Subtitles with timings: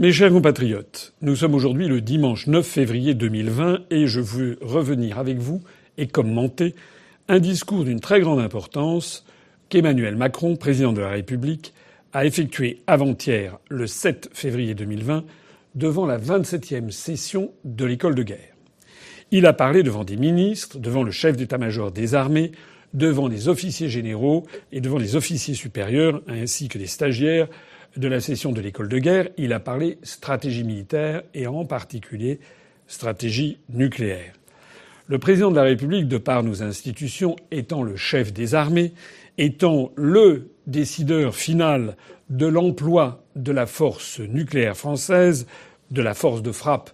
[0.00, 5.18] Mes chers compatriotes, nous sommes aujourd'hui le dimanche 9 février 2020 et je veux revenir
[5.18, 5.60] avec vous
[5.98, 6.74] et commenter
[7.28, 9.26] un discours d'une très grande importance
[9.68, 11.74] qu'Emmanuel Macron, président de la République,
[12.14, 15.22] a effectué avant-hier, le 7 février 2020,
[15.74, 18.56] devant la 27e session de l'école de guerre.
[19.32, 22.52] Il a parlé devant des ministres, devant le chef d'état-major des armées,
[22.94, 27.48] devant les officiers généraux et devant les officiers supérieurs, ainsi que des stagiaires
[27.96, 29.28] de la session de l'école de guerre.
[29.36, 32.40] Il a parlé stratégie militaire et en particulier
[32.86, 34.32] stratégie nucléaire.
[35.06, 38.92] Le président de la République, de par nos institutions, étant le chef des armées,
[39.38, 41.96] étant le décideur final
[42.28, 45.46] de l'emploi de la force nucléaire française,
[45.90, 46.90] de la force de frappe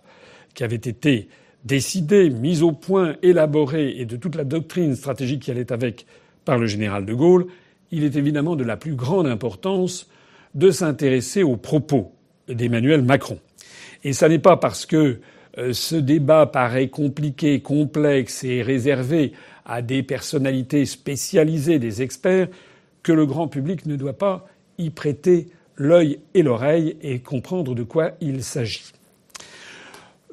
[0.54, 1.28] qui avait été
[1.64, 6.06] décidée, mise au point, élaborée et de toute la doctrine stratégique qui allait avec
[6.44, 7.46] par le général de Gaulle,
[7.90, 10.08] il est évidemment de la plus grande importance
[10.56, 12.12] de s'intéresser aux propos
[12.48, 13.38] d'Emmanuel Macron.
[14.02, 15.20] Et ça n'est pas parce que
[15.58, 19.32] euh, ce débat paraît compliqué, complexe et réservé
[19.64, 22.48] à des personnalités spécialisées, des experts,
[23.02, 24.46] que le grand public ne doit pas
[24.78, 28.92] y prêter l'œil et l'oreille et comprendre de quoi il s'agit.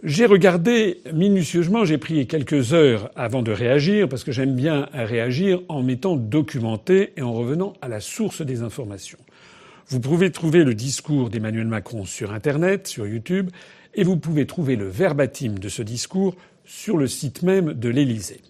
[0.04, 5.62] J'ai regardé minutieusement, j'ai pris quelques heures avant de réagir, parce que j'aime bien réagir
[5.70, 9.20] en m'étant documenté et en revenant à la source des informations.
[9.94, 13.52] Vous pouvez trouver le discours d'Emmanuel Macron sur Internet, sur YouTube,
[13.94, 18.42] et vous pouvez trouver le verbatim de ce discours sur le site même de l'Élysée.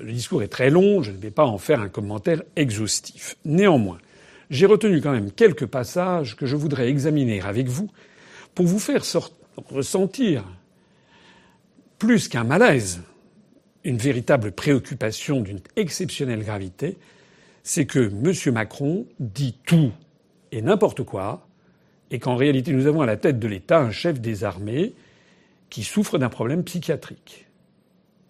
[0.00, 3.36] Le discours est très long, je ne vais pas en faire un commentaire exhaustif.
[3.44, 3.98] Néanmoins,
[4.50, 7.88] j'ai retenu quand même quelques passages que je voudrais examiner avec vous
[8.56, 9.04] pour vous faire
[9.70, 10.42] ressentir
[12.00, 13.00] plus qu'un malaise,
[13.84, 16.98] une véritable préoccupation d'une exceptionnelle gravité,
[17.62, 18.52] c'est que M.
[18.52, 19.92] Macron dit tout
[20.52, 21.46] et n'importe quoi,
[22.10, 24.94] et qu'en réalité nous avons à la tête de l'État un chef des armées
[25.70, 27.46] qui souffre d'un problème psychiatrique.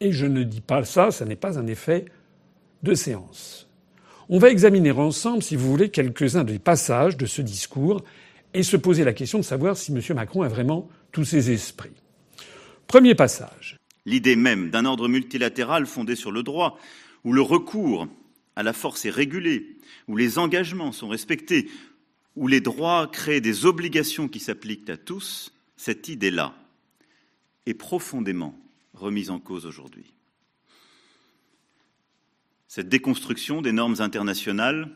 [0.00, 2.06] Et je ne dis pas ça, ça n'est pas un effet
[2.82, 3.68] de séance.
[4.28, 8.02] On va examiner ensemble, si vous voulez, quelques-uns des passages de ce discours
[8.54, 10.00] et se poser la question de savoir si M.
[10.14, 11.92] Macron a vraiment tous ses esprits.
[12.86, 13.78] Premier passage.
[14.06, 16.78] L'idée même d'un ordre multilatéral fondé sur le droit,
[17.24, 18.06] où le recours
[18.56, 19.76] à la force est régulé,
[20.08, 21.68] où les engagements sont respectés,
[22.36, 26.54] où les droits créent des obligations qui s'appliquent à tous, cette idée-là
[27.66, 28.58] est profondément
[28.92, 30.12] remise en cause aujourd'hui.
[32.68, 34.90] Cette déconstruction des normes internationales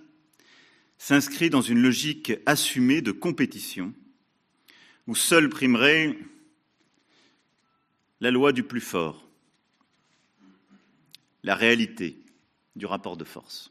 [0.99, 3.95] s'inscrit dans une logique assumée de compétition
[5.07, 6.19] où seule primerait
[8.21, 9.29] la loi du plus fort,
[11.45, 12.19] la réalité
[12.75, 13.71] du rapport de force.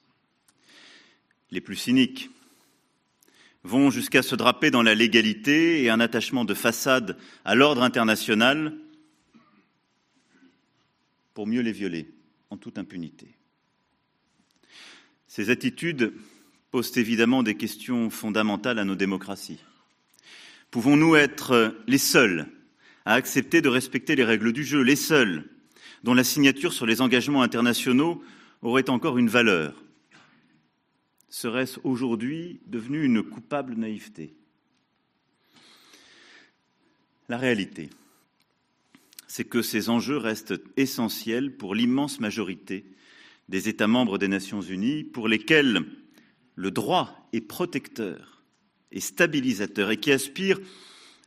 [1.51, 2.29] Les plus cyniques
[3.63, 8.73] vont jusqu'à se draper dans la légalité et un attachement de façade à l'ordre international
[11.34, 12.09] pour mieux les violer
[12.50, 13.35] en toute impunité.
[15.28, 16.13] Ces attitudes
[16.72, 19.59] posent évidemment des questions fondamentales à nos démocraties.
[20.72, 22.47] Pouvons-nous être les seuls
[23.06, 25.45] à accepter de respecter les règles du jeu, les seuls
[26.03, 28.24] dont la signature sur les engagements internationaux
[28.62, 29.74] aurait encore une valeur?
[31.39, 34.33] Serait-ce aujourd'hui devenu une coupable naïveté?
[37.29, 37.91] La réalité,
[39.27, 42.85] c'est que ces enjeux restent essentiels pour l'immense majorité
[43.49, 45.85] des États membres des Nations Unies, pour lesquels
[46.55, 48.41] le droit est protecteur
[48.91, 50.59] et stabilisateur et qui aspirent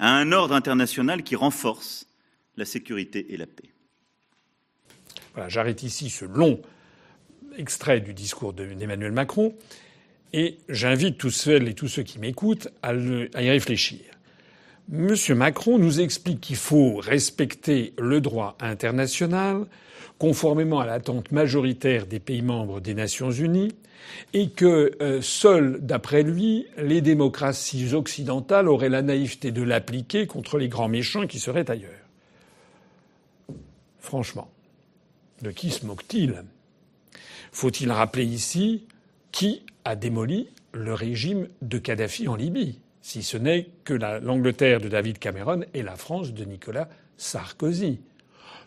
[0.00, 2.08] à un ordre international qui renforce
[2.56, 3.70] la sécurité et la paix.
[5.34, 6.60] Voilà, j'arrête ici ce long
[7.56, 9.56] extrait du discours d'Emmanuel Macron
[10.32, 14.00] et j'invite tous celles et tous ceux qui m'écoutent à, y réfléchir.
[14.92, 15.14] M.
[15.36, 19.66] Macron nous explique qu'il faut respecter le droit international,
[20.18, 23.74] conformément à l'attente majoritaire des pays membres des Nations Unies,
[24.32, 30.68] et que euh, d'après lui, les démocraties occidentales auraient la naïveté de l'appliquer contre les
[30.68, 31.92] grands méchants qui seraient ailleurs.
[34.00, 34.50] Franchement,
[35.42, 36.42] de qui se moque-t-il?
[37.52, 38.86] Faut-il rappeler ici
[39.32, 44.88] qui a démoli le régime de Kadhafi en Libye si ce n'est que l'Angleterre de
[44.88, 48.00] David Cameron et la France de Nicolas Sarkozy,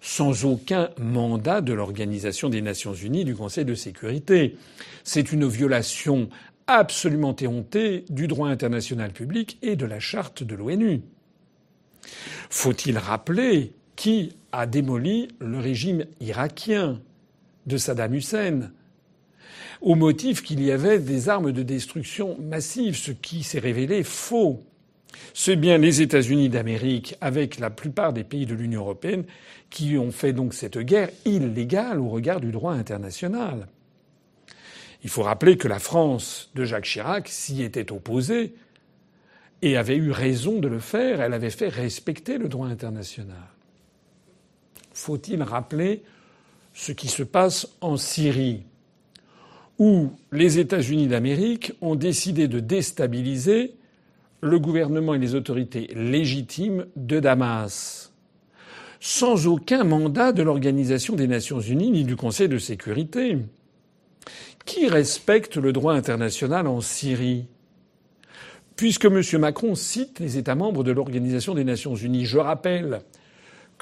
[0.02, 4.58] sans aucun mandat de l'Organisation des Nations Unies du Conseil de sécurité.
[5.04, 6.30] C'est une violation
[6.68, 11.02] absolument éhontée du droit international public et de la charte de l'ONU.
[12.50, 17.00] Faut-il rappeler qui a démoli le régime irakien
[17.66, 18.72] de Saddam Hussein
[19.84, 24.64] au motif qu'il y avait des armes de destruction massive, ce qui s'est révélé faux.
[25.34, 29.26] c'est bien les États-Unis d'Amérique, avec la plupart des pays de l'Union européenne,
[29.70, 33.68] qui ont fait donc cette guerre illégale au regard du droit international.
[35.04, 38.56] Il faut rappeler que la France de Jacques Chirac s'y était opposée
[39.62, 41.20] et avait eu raison de le faire.
[41.20, 43.50] Elle avait fait respecter le droit international.
[44.94, 46.04] Faut-il rappeler
[46.74, 48.64] ce qui se passe en Syrie,
[49.80, 53.76] où les États-Unis d'Amérique ont décidé de déstabiliser
[54.42, 58.12] le gouvernement et les autorités légitimes de Damas,
[59.00, 63.38] sans aucun mandat de l'Organisation des Nations Unies ni du Conseil de sécurité.
[64.66, 67.48] Qui respecte le droit international en Syrie
[68.76, 69.22] Puisque M.
[69.40, 73.02] Macron cite les États membres de l'Organisation des Nations Unies, je rappelle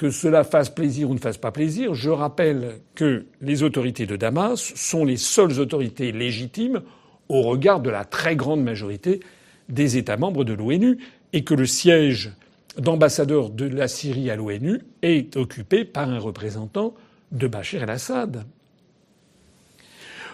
[0.02, 4.16] que cela fasse plaisir ou ne fasse pas plaisir, je rappelle que les autorités de
[4.16, 6.82] Damas sont les seules autorités légitimes
[7.28, 9.20] au regard de la très grande majorité
[9.68, 10.98] des États membres de l'ONU
[11.32, 12.32] et que le siège
[12.76, 16.94] d'ambassadeur de la Syrie à l'ONU est occupé par un représentant
[17.30, 18.44] de Bachar el-Assad.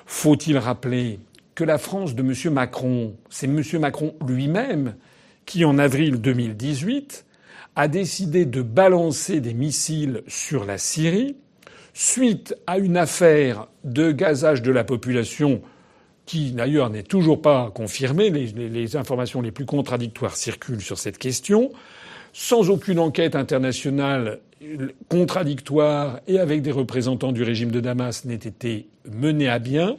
[0.07, 1.19] Faut-il rappeler
[1.55, 2.55] que la France de M.
[2.55, 3.63] Macron, c'est M.
[3.79, 4.95] Macron lui-même
[5.45, 7.27] qui, en avril 2018,
[7.79, 11.37] a décidé de balancer des missiles sur la Syrie
[11.95, 15.63] suite à une affaire de gazage de la population
[16.27, 18.31] qui d'ailleurs n'est toujours pas confirmé.
[18.31, 21.71] Les, les, informations les plus contradictoires circulent sur cette question,
[22.33, 24.41] sans aucune enquête internationale
[25.09, 29.99] contradictoire et avec des représentants du régime de Damas n'ait été menée à bien,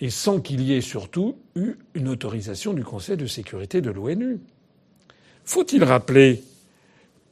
[0.00, 4.40] et sans qu'il y ait surtout eu une autorisation du Conseil de sécurité de l'ONU.
[5.44, 6.42] Faut-il rappeler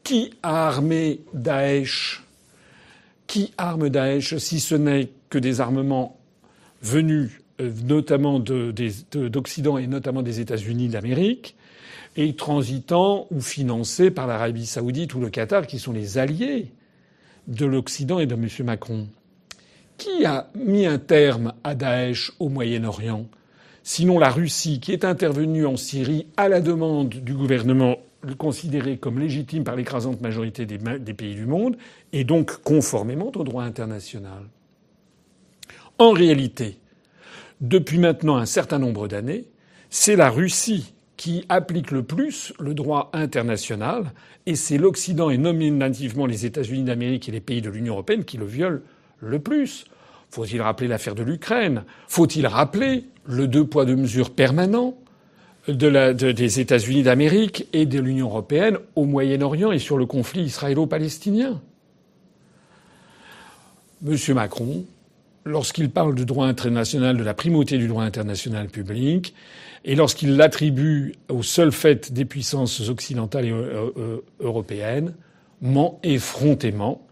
[0.06, 2.22] qui a armé Daesh?
[3.26, 6.16] Qui arme Daesh si ce n'est que des armements
[6.80, 11.56] venus euh, notamment d'Occident et notamment des États-Unis d'Amérique,
[12.16, 16.70] et transitant ou financés par l'Arabie saoudite ou le Qatar, qui sont les alliés
[17.48, 18.46] de l'Occident et de M.
[18.64, 19.08] Macron.
[19.98, 23.26] Qui a mis un terme à Daesh au Moyen-Orient?
[23.82, 27.96] Sinon la Russie, qui est intervenue en Syrie à la demande du gouvernement
[28.34, 31.76] considéré comme légitime par l'écrasante majorité des pays du monde,
[32.12, 34.43] et donc conformément au droit international.
[35.99, 36.78] En réalité,
[37.61, 39.44] depuis maintenant un certain nombre d'années,
[39.88, 44.12] c'est la Russie qui applique le plus le droit international,
[44.44, 48.37] et c'est l'Occident et nominativement les États-Unis d'Amérique et les pays de l'Union européenne qui
[48.37, 48.81] le violent
[49.20, 49.87] le plus.
[50.28, 51.84] Faut-il rappeler l'affaire de l'Ukraine?
[52.08, 54.99] Faut-il rappeler le deux poids deux mesures permanent
[55.68, 61.60] des États-Unis d'Amérique et de l'Union européenne au Moyen-Orient et sur le conflit israélo-palestinien
[64.02, 64.84] Monsieur Macron
[65.46, 69.34] lorsqu'il parle du droit international, de la primauté du droit international public,
[69.84, 75.14] et lorsqu'il l'attribue au seul fait des puissances occidentales et euh, euh, européennes,
[75.62, 77.06] ment effrontément.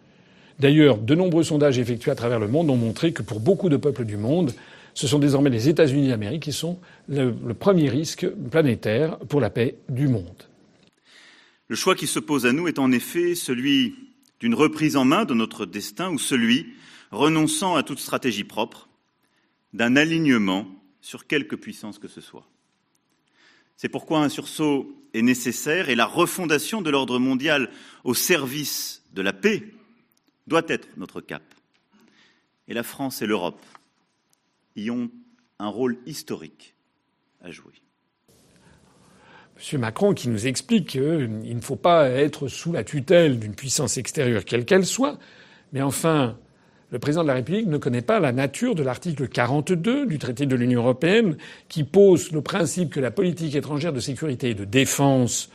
[0.59, 3.77] D'ailleurs, de nombreux sondages effectués à travers le monde ont montré que pour beaucoup de
[3.77, 4.53] peuples du monde,
[4.95, 9.77] ce sont désormais les États-Unis d'Amérique qui sont le, premier risque planétaire pour la paix
[9.89, 10.45] du monde.
[11.69, 13.97] Le choix qui se pose à nous est en effet celui
[14.39, 16.75] d'une reprise en main de notre destin ou celui
[17.11, 18.89] renonçant à toute stratégie propre,
[19.73, 20.67] d'un alignement
[21.01, 22.47] sur quelque puissance que ce soit.
[23.77, 27.71] C'est pourquoi un sursaut est nécessaire et la refondation de l'ordre mondial
[28.05, 29.75] au service de la paix
[30.47, 31.43] doit être notre cap.
[32.69, 33.61] Et la France et l'Europe
[34.77, 35.11] y ont
[35.59, 36.75] un rôle historique
[37.43, 37.75] à jouer.
[39.73, 39.81] M.
[39.81, 44.45] Macron qui nous explique qu'il ne faut pas être sous la tutelle d'une puissance extérieure,
[44.45, 45.19] quelle qu'elle soit,
[45.73, 46.37] mais enfin,
[46.91, 50.47] le président de la République ne connaît pas la nature de l'article 42 du traité
[50.47, 51.37] de l'Union européenne
[51.69, 55.51] qui pose le principe que la politique étrangère de sécurité et de défense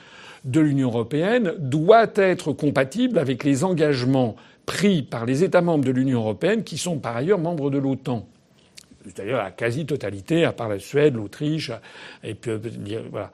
[0.46, 4.36] de l'Union européenne doit être compatible avec les engagements
[4.66, 8.28] pris par les États membres de l'Union européenne qui sont par ailleurs membres de l'OTAN.
[9.10, 11.72] C'est-à-dire la quasi-totalité, à part la Suède, l'Autriche,
[12.24, 12.52] et puis
[13.12, 13.32] voilà.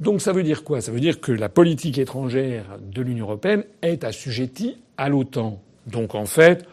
[0.00, 0.80] Donc ça veut dire quoi?
[0.80, 5.60] Ça veut dire que la politique étrangère de l'Union européenne est assujettie à l'OTAN.
[5.86, 6.66] Donc en fait,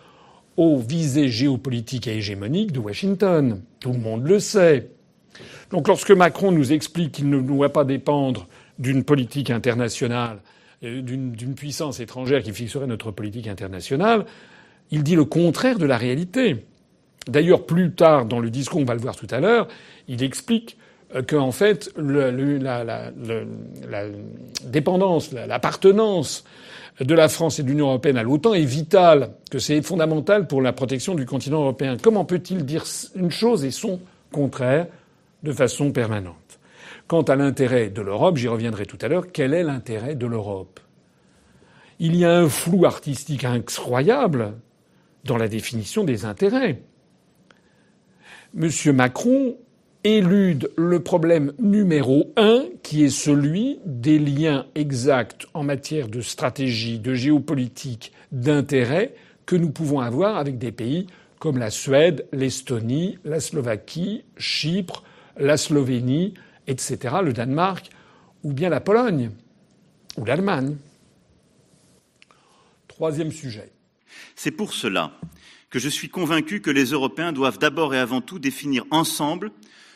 [0.57, 3.61] aux visées géopolitiques et hégémoniques de Washington.
[3.79, 4.89] Tout le monde le sait.
[5.69, 8.47] Donc lorsque Macron nous explique qu'il ne doit pas dépendre
[8.79, 10.39] d'une politique internationale,
[10.83, 14.25] euh, d'une puissance étrangère qui fixerait notre politique internationale,
[14.89, 16.65] il dit le contraire de la réalité.
[17.27, 19.67] D'ailleurs, plus tard dans le discours, on va le voir tout à l'heure,
[20.07, 20.77] il explique
[21.15, 24.03] euh, qu'en fait, la, la, la,
[24.65, 26.43] dépendance, l'appartenance
[26.99, 30.61] de la France et de l'Union européenne à l'OTAN est vital, que c'est fondamental pour
[30.61, 31.97] la protection du continent européen.
[32.01, 32.83] Comment peut-il dire
[33.15, 33.99] une chose et son
[34.31, 34.87] contraire
[35.43, 36.59] de façon permanente?
[37.07, 40.79] Quant à l'intérêt de l'Europe, j'y reviendrai tout à l'heure, quel est l'intérêt de l'Europe?
[41.99, 44.53] Il y a un flou artistique incroyable
[45.23, 46.81] dans la définition des intérêts.
[48.59, 48.71] M.
[48.95, 49.55] Macron
[50.03, 56.97] élude le problème numéro un, qui est celui des liens exacts en matière de stratégie,
[56.97, 59.13] de géopolitique, d'intérêt
[59.45, 61.05] que nous pouvons avoir avec des pays
[61.37, 65.03] comme la Suède, l'Estonie, la Slovaquie, Chypre,
[65.37, 66.33] la Slovénie,
[66.65, 67.91] etc., le Danemark,
[68.41, 69.29] ou bien la Pologne,
[70.17, 70.77] ou l'Allemagne.
[72.87, 73.71] Troisième sujet.
[74.35, 75.11] C'est pour cela
[75.69, 79.51] que je suis convaincu que les Européens doivent d'abord et avant tout définir ensemble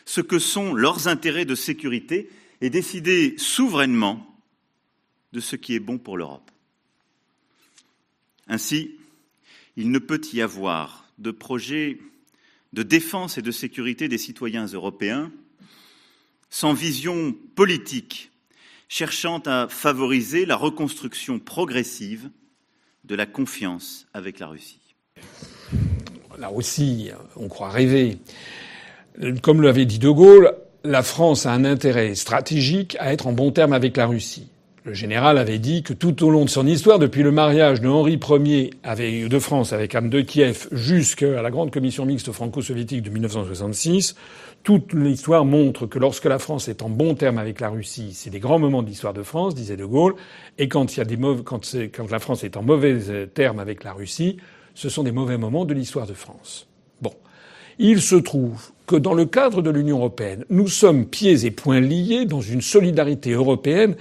[0.06, 4.28] ce que sont leurs intérêts de sécurité et décider souverainement
[5.34, 6.52] de ce qui est bon pour l'Europe.
[8.48, 8.98] Ainsi,
[9.78, 12.00] il ne peut y avoir de projet
[12.74, 15.32] de défense et de sécurité des citoyens européens
[16.50, 18.32] sans vision politique
[18.90, 22.30] cherchant à favoriser la reconstruction progressive
[23.06, 24.81] de la confiance avec la Russie.
[26.40, 28.18] Là aussi, on croit rêver.
[29.42, 33.52] Comme l'avait dit De Gaulle, la France a un intérêt stratégique à être en bon
[33.52, 34.50] terme avec la Russie.
[34.84, 37.88] Le général avait dit que tout au long de son histoire, depuis le mariage de
[37.88, 43.12] Henri Ier de France avec Anne de Kiev jusqu'à la grande commission mixte franco-soviétique de
[43.12, 44.16] 1966,
[44.64, 48.32] toute l'histoire montre que lorsque la France est en bon terme avec la Russie, c'est
[48.32, 50.16] des grands moments de l'histoire de France, disait De Gaulle,
[50.58, 50.88] et quand,
[51.46, 54.38] quand la France est en mauvais terme avec la Russie,
[54.76, 56.68] ce sont des mauvais moments de l'histoire de France.
[57.02, 57.14] Bon.
[57.80, 61.80] Il se trouve que dans le cadre de l'Union européenne, nous sommes pieds et poings
[61.80, 63.96] liés dans une solidarité européenne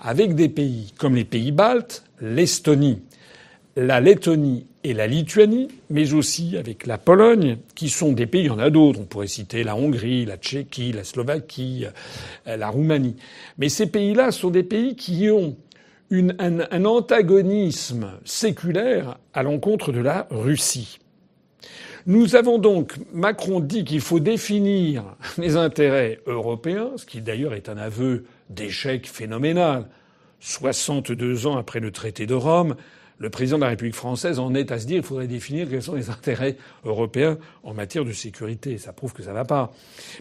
[0.00, 3.00] avec des pays comme les pays baltes, l'Estonie,
[3.76, 8.46] la Lettonie et la Lituanie, mais aussi avec la Pologne, qui sont des pays, il
[8.46, 11.86] y en a d'autres, on pourrait citer la Hongrie, la Tchéquie, la Slovaquie,
[12.46, 13.16] euh, la Roumanie.
[13.58, 15.56] Mais ces pays-là sont des pays qui ont
[16.38, 20.98] un, un antagonisme séculaire à l'encontre de la Russie.
[22.06, 25.04] Nous avons donc, Macron dit qu'il faut définir
[25.38, 29.86] les intérêts européens, ce qui d'ailleurs est un aveu d'échec phénoménal.
[30.40, 32.76] 62 ans après le traité de Rome,
[33.18, 35.82] le président de la République française en est à se dire qu'il faudrait définir quels
[35.82, 38.76] sont les intérêts européens en matière de sécurité.
[38.76, 39.72] Ça prouve que ça ne va pas.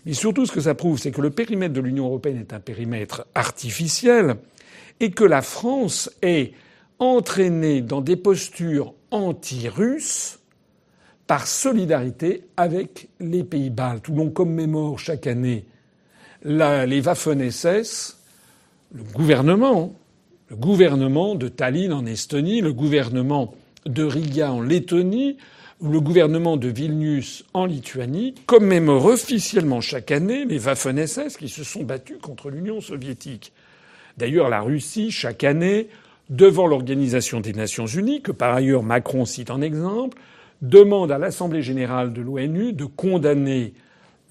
[0.06, 2.62] Mais surtout, ce que ça prouve, c'est que le périmètre de l'Union européenne est un
[2.62, 4.38] périmètre artificiel
[5.00, 6.54] et que la France est
[7.00, 10.40] entraînée dans des postures anti-russes
[11.28, 15.66] par solidarité avec les pays baltes, où l'on commémore chaque année
[16.44, 18.18] les Waffen-SS,
[18.94, 19.94] le gouvernement,
[20.50, 23.54] le gouvernement de Tallinn en Estonie, le gouvernement
[23.86, 25.38] de Riga en Lettonie,
[25.82, 31.84] le gouvernement de Vilnius en Lituanie commémore officiellement chaque année les Waffen-SS qui se sont
[31.84, 33.52] battus contre l'Union soviétique.
[34.18, 35.88] D'ailleurs, la Russie, chaque année,
[36.30, 40.18] devant l'Organisation des Nations Unies, que par ailleurs Macron cite en exemple,
[40.62, 43.74] demande à l'Assemblée générale de l'ONU de condamner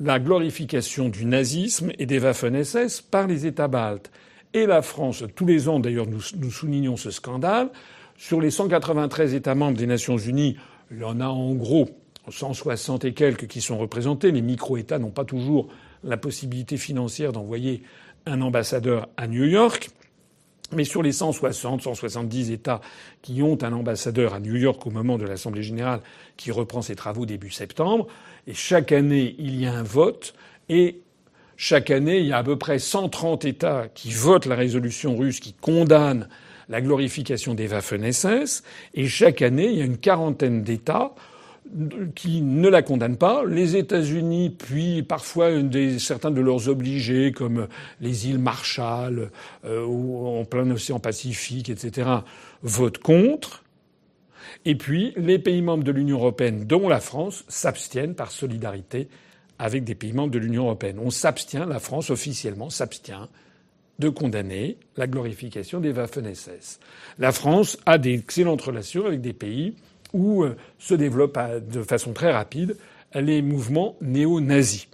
[0.01, 4.11] la glorification du nazisme et des Waffen-SS par les États baltes.
[4.55, 7.71] Et la France, tous les ans d'ailleurs, nous, soulignons ce scandale.
[8.17, 10.57] Sur les 193 États membres des Nations Unies,
[10.91, 11.89] il y en a en gros
[12.29, 14.31] 160 et quelques qui sont représentés.
[14.31, 15.69] Les micro-États n'ont pas toujours
[16.05, 17.83] la possibilité financière d'envoyer
[18.27, 19.91] un ambassadeur à New York.
[20.75, 22.81] Mais sur les 160, 170 États
[23.21, 26.01] qui ont un ambassadeur à New York au moment de l'Assemblée générale
[26.39, 28.07] qui reprend ses travaux début septembre,
[28.47, 30.35] et chaque année il y a un vote,
[30.71, 31.03] et
[31.57, 35.41] chaque année il y a à peu près 130 États qui votent la résolution russe
[35.41, 36.29] qui condamne
[36.71, 38.63] la glorification des Waffen-SS,
[38.95, 41.15] et chaque année il y a une quarantaine d'États
[42.15, 43.45] qui ne la condamnent pas.
[43.47, 45.51] Les États-Unis, puis parfois
[45.99, 47.69] certains de leurs obligés, comme
[48.01, 49.31] les îles Marshall
[49.65, 52.09] euh, en plein océan Pacifique, etc.,
[52.63, 53.65] votent contre.
[54.65, 59.09] Et puis les pays membres de l'Union européenne, dont la France, s'abstiennent par solidarité
[59.59, 60.99] avec des pays membres de l'Union européenne.
[60.99, 63.29] On s'abstient, la France officiellement s'abstient
[63.99, 66.81] de condamner la glorification des Waffen-SS.
[67.19, 69.75] La France a d'excellentes relations avec des pays
[70.13, 71.39] où euh, se développent
[71.69, 72.77] de façon très rapide
[73.15, 74.89] les mouvements néo-nazis,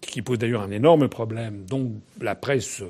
[0.00, 2.82] qui posent d'ailleurs un énorme problème dont la presse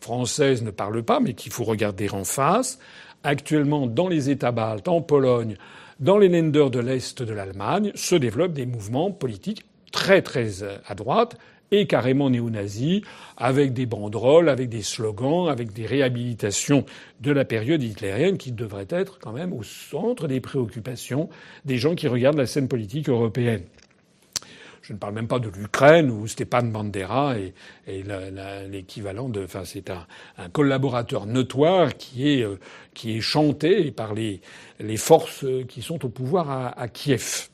[0.00, 2.78] française ne parle pas, mais qu'il faut regarder en face.
[3.22, 5.56] Actuellement, dans les États baltes, en Pologne,
[5.98, 10.78] dans les Länder de l'Est de l'Allemagne, se développent des mouvements politiques très très euh,
[10.86, 11.36] à droite
[11.70, 13.02] et carrément néo-nazis,
[13.36, 16.84] avec des banderoles, avec des slogans, avec des réhabilitations
[17.20, 21.28] de la période hitlérienne qui devraient être quand même au centre des préoccupations
[21.64, 23.62] des gens qui regardent la scène politique européenne.
[24.82, 27.54] Je ne parle même pas de l'Ukraine où Stepan Bandera est,
[28.68, 29.44] l'équivalent de.
[29.44, 30.04] Enfin, c'est un,
[30.52, 34.40] collaborateur notoire qui est, euh, chanté par les,
[34.96, 37.50] forces qui sont au pouvoir à Kiev.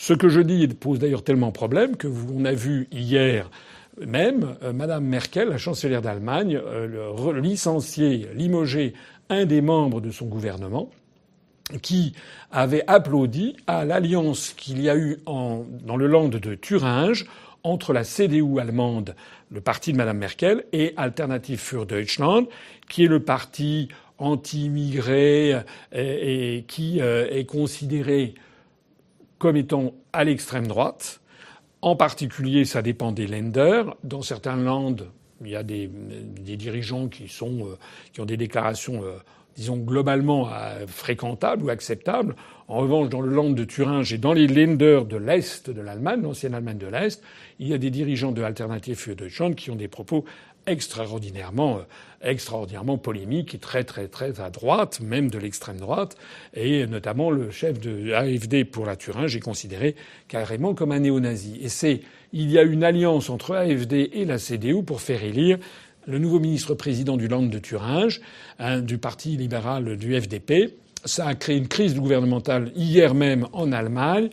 [0.00, 3.50] Ce que je dis pose d'ailleurs tellement problème que vous, on a vu hier
[4.06, 8.94] même euh, Madame Merkel, la chancelière d'Allemagne, euh, licencier, limoger
[9.28, 10.88] un des membres de son gouvernement
[11.82, 12.12] qui
[12.52, 17.26] avait applaudi à l'alliance qu'il y a eu dans le land de Thuringe
[17.64, 19.16] entre la CDU allemande,
[19.50, 22.46] le parti de Mme Merkel, et Alternative für Deutschland,
[22.88, 23.88] qui est le parti
[24.18, 25.62] anti-immigré euh,
[25.92, 28.36] et, qui est considéré
[29.38, 31.20] comme étant à l'extrême droite.
[31.80, 33.94] En particulier, ça dépend des lenders.
[34.02, 35.08] Dans certains landes,
[35.44, 37.78] il y a des, dirigeants qui, sont, euh,
[38.12, 39.18] qui ont des déclarations, euh,
[39.56, 42.34] disons, globalement euh, fréquentables ou acceptables.
[42.66, 46.22] En revanche, dans le land de Thuringe et dans les lenders de l'Est de l'Allemagne,
[46.22, 47.22] l'ancienne Allemagne de l'Est,
[47.60, 50.24] il y a des dirigeants de Alternative für Deutschland qui ont des propos
[50.68, 51.82] extraordinairement, euh,
[52.22, 56.16] extraordinairement polémique et très très très à droite, même de l'extrême droite,
[56.54, 59.94] et notamment le chef de l'AFD pour la Thuringe est considéré
[60.26, 61.58] carrément comme un néo-nazi.
[61.62, 62.00] Et c'est
[62.32, 65.58] il y a une alliance entre AFD et la CDU pour faire élire
[66.06, 68.20] le nouveau ministre-président du Land de Thuringe,
[68.82, 70.74] du parti libéral du FDP.
[71.04, 74.30] Ça a créé une crise gouvernementale hier même en Allemagne.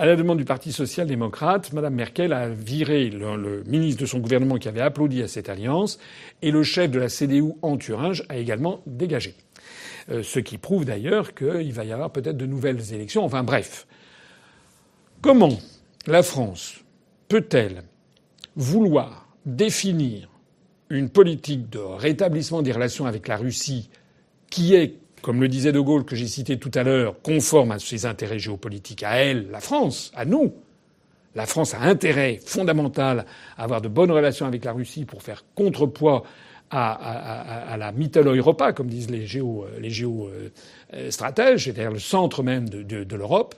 [0.00, 4.56] À la demande du Parti social-démocrate, Mme Merkel a viré le, ministre de son gouvernement
[4.56, 5.98] qui avait applaudi à cette alliance
[6.40, 9.34] et le chef de la CDU en Thuringe a également dégagé.
[10.10, 13.24] Euh, ce qui prouve d'ailleurs qu'il va y avoir peut-être de nouvelles élections.
[13.24, 13.88] Enfin bref.
[15.20, 15.58] Comment
[16.06, 16.76] la France
[17.26, 17.82] peut-elle
[18.54, 20.28] vouloir définir
[20.90, 23.90] une politique de rétablissement des relations avec la Russie
[24.48, 27.78] qui est comme le disait De Gaulle que j'ai cité tout à l'heure, conforme à
[27.78, 30.54] ses intérêts géopolitiques, à elle, la France, à nous.
[31.34, 35.44] La France a intérêt fondamental à avoir de bonnes relations avec la Russie pour faire
[35.54, 36.24] contrepoids
[36.70, 43.16] à, la Mittel Europa, comme disent les géo, les géostratèges, c'est-à-dire le centre même de,
[43.16, 43.54] l'Europe.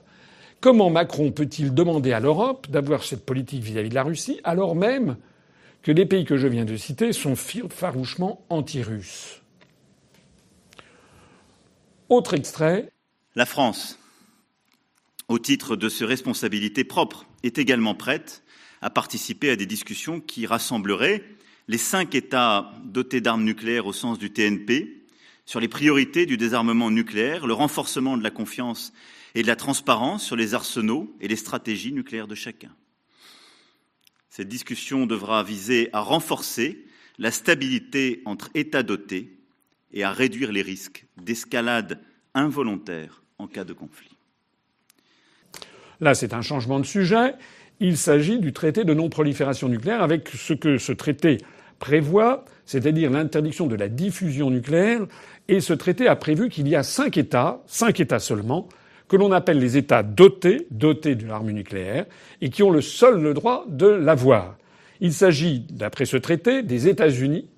[0.61, 4.41] Comment Macron peut-il demander à l'Europe d'avoir cette politique vis à -vis de la Russie
[4.45, 5.17] alors même
[5.83, 9.40] que les pays que je viens de citer sont farouchement anti-russes?
[12.11, 12.93] Autre extrait.
[13.37, 13.99] La France,
[15.29, 18.43] au titre de ses responsabilités propres, est également prête
[18.83, 21.25] à participer à des discussions qui rassembleraient
[21.69, 25.05] les cinq États dotés d'armes nucléaires au sens du TNP
[25.47, 28.93] sur les priorités du désarmement nucléaire, le renforcement de la confiance
[29.35, 32.75] et de la transparence sur les arsenaux et les stratégies nucléaires de chacun.
[34.31, 36.87] Cette discussion devra viser à renforcer
[37.19, 39.40] la stabilité entre États dotés
[39.93, 41.99] et à réduire les risques d'escalade
[42.35, 44.17] involontaire en cas de conflit.
[46.01, 47.35] Là, c'est un changement de sujet.
[47.81, 51.39] Il s'agit du traité de non-prolifération nucléaire avec ce que ce traité
[51.79, 55.07] prévoit, c'est-à-dire l'interdiction de la diffusion nucléaire.
[55.49, 58.69] Et ce traité a prévu qu'il y a cinq États, cinq États seulement,
[59.09, 62.07] que l'on appelle les États dotés, dotés d'une arme nucléaire,
[62.41, 64.57] et qui ont le seul le droit de l'avoir.
[65.01, 67.49] Il s'agit, d'après ce traité, des États-Unis,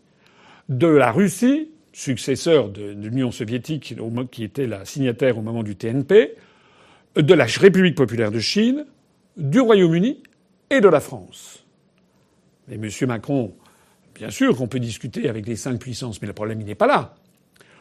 [0.68, 3.94] de la Russie, successeur de, l'Union soviétique,
[4.30, 6.34] qui était la signataire au moment du TNP,
[7.16, 8.86] de la République populaire de Chine,
[9.36, 10.22] du Royaume-Uni
[10.70, 11.64] et de la France.
[12.68, 12.88] Mais M.
[13.08, 13.52] Macron,
[14.14, 16.86] bien sûr qu'on peut discuter avec les cinq puissances, mais le problème, il n'est pas
[16.86, 17.14] là.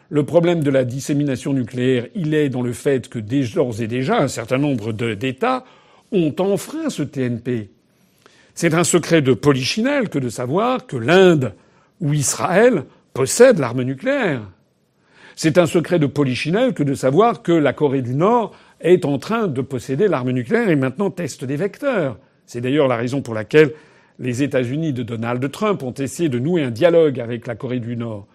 [0.10, 4.20] Le problème de la dissémination nucléaire, il est dans le fait que d'ores et déjà,
[4.20, 5.64] un certain nombre d'États
[6.12, 7.70] ont enfreint ce TNP.
[8.54, 11.54] C'est un secret de polichinelle que de savoir que l'Inde
[12.02, 14.42] ou Israël possède l'arme nucléaire.
[15.36, 19.18] C'est un secret de polichinelle que de savoir que la Corée du Nord est en
[19.18, 22.18] train de posséder l'arme nucléaire et maintenant teste des vecteurs.
[22.46, 23.74] C'est d'ailleurs la raison pour laquelle
[24.20, 27.96] les États-Unis de Donald Trump ont essayé de nouer un dialogue avec la Corée du
[27.96, 28.28] Nord.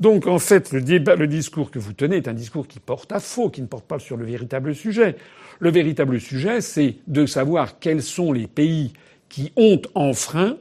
[0.00, 3.20] Donc en fait, le, le discours que vous tenez est un discours qui porte à
[3.20, 5.16] faux, qui ne porte pas sur le véritable sujet.
[5.58, 8.92] Le véritable sujet, c'est de savoir quels sont les pays
[9.28, 10.56] qui ont enfreint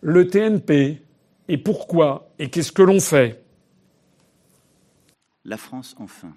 [0.00, 1.02] le TNP,
[1.48, 3.44] et pourquoi Et qu'est-ce que l'on fait?
[5.44, 6.34] La France, enfin,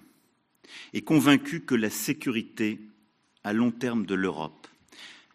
[0.92, 2.80] est convaincue que la sécurité
[3.42, 4.68] à long terme de l'Europe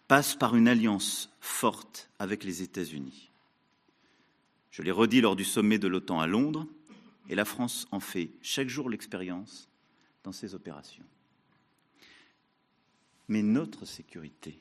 [0.08, 3.32] passe par une alliance forte avec les États-Unis.
[4.72, 6.68] Je l'ai redit lors du sommet de l'OTAN à Londres,
[7.30, 9.68] et la France en fait chaque jour l'expérience
[10.24, 11.04] dans ses opérations.
[13.28, 14.60] Mais notre sécurité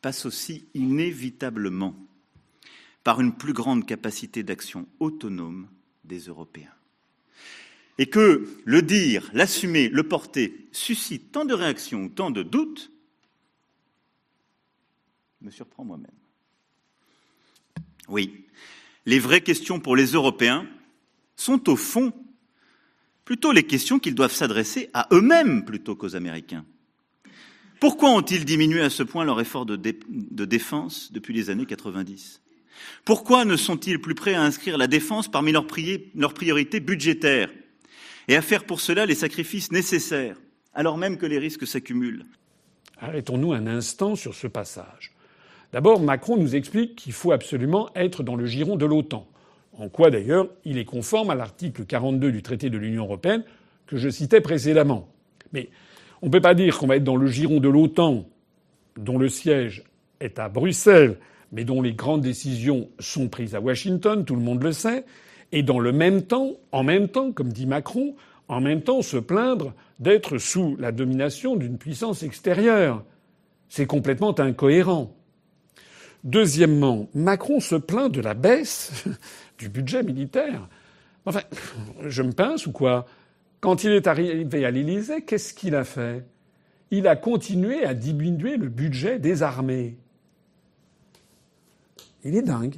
[0.00, 1.96] passe aussi inévitablement
[3.04, 5.68] par une plus grande capacité d'action autonome
[6.04, 6.72] des Européens.
[7.98, 12.90] Et que le dire, l'assumer, le porter suscite tant de réactions, tant de doutes,
[15.42, 16.10] me surprend moi-même.
[18.08, 18.46] Oui,
[19.06, 20.66] les vraies questions pour les Européens
[21.36, 22.12] sont au fond
[23.24, 26.64] plutôt les questions qu'ils doivent s'adresser à eux-mêmes plutôt qu'aux Américains.
[27.80, 32.40] Pourquoi ont-ils diminué à ce point leur effort de, de défense depuis les années 90
[33.04, 37.50] Pourquoi ne sont-ils plus prêts à inscrire la défense parmi leurs, priorités budgétaires
[38.28, 40.36] et à faire pour cela les sacrifices nécessaires,
[40.72, 42.24] alors même que les risques s'accumulent?
[42.98, 45.12] Arrêtons-nous un instant sur ce passage.
[45.72, 49.28] D'abord, Macron nous explique qu'il faut absolument être dans le giron de l'OTAN,
[49.76, 53.44] en quoi d'ailleurs il est conforme à l'article 42 du traité de l'Union européenne
[53.86, 55.12] que je citais précédemment.
[55.52, 55.68] Mais
[56.22, 58.26] on ne peut pas dire qu'on va être dans le giron de l'OTAN,
[58.96, 59.82] dont le siège
[60.20, 61.18] est à Bruxelles,
[61.54, 65.04] mais dont les grandes décisions sont prises à Washington, tout le monde le sait,
[65.52, 68.16] et dans le même temps, en même temps, comme dit Macron,
[68.48, 73.04] en même temps se plaindre d'être sous la domination d'une puissance extérieure.
[73.68, 75.14] C'est complètement incohérent.
[76.24, 79.04] Deuxièmement, Macron se plaint de la baisse
[79.58, 80.68] du budget militaire.
[81.24, 81.42] Enfin,
[82.04, 83.06] je me pince ou quoi?
[83.60, 86.26] Quand il est arrivé à l'Élysée, qu'est-ce qu'il a fait?
[86.90, 89.98] Il a continué à diminuer le budget des armées.
[92.24, 92.76] Il est dingue.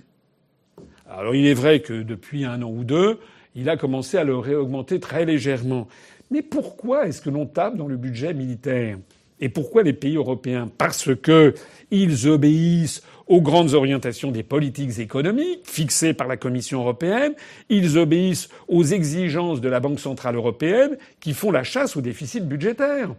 [1.09, 3.19] Alors il est vrai que depuis un an ou deux,
[3.55, 5.87] il a commencé à le réaugmenter très légèrement.
[6.31, 8.99] Mais pourquoi est-ce que l'on tape dans le budget militaire?
[9.39, 10.69] Et pourquoi les pays européens?
[10.79, 17.35] Parce qu'ils obéissent aux grandes orientations des politiques économiques fixées par la Commission européenne,
[17.69, 22.47] ils obéissent aux exigences de la Banque centrale européenne qui font la chasse au déficit
[22.47, 23.15] budgétaire.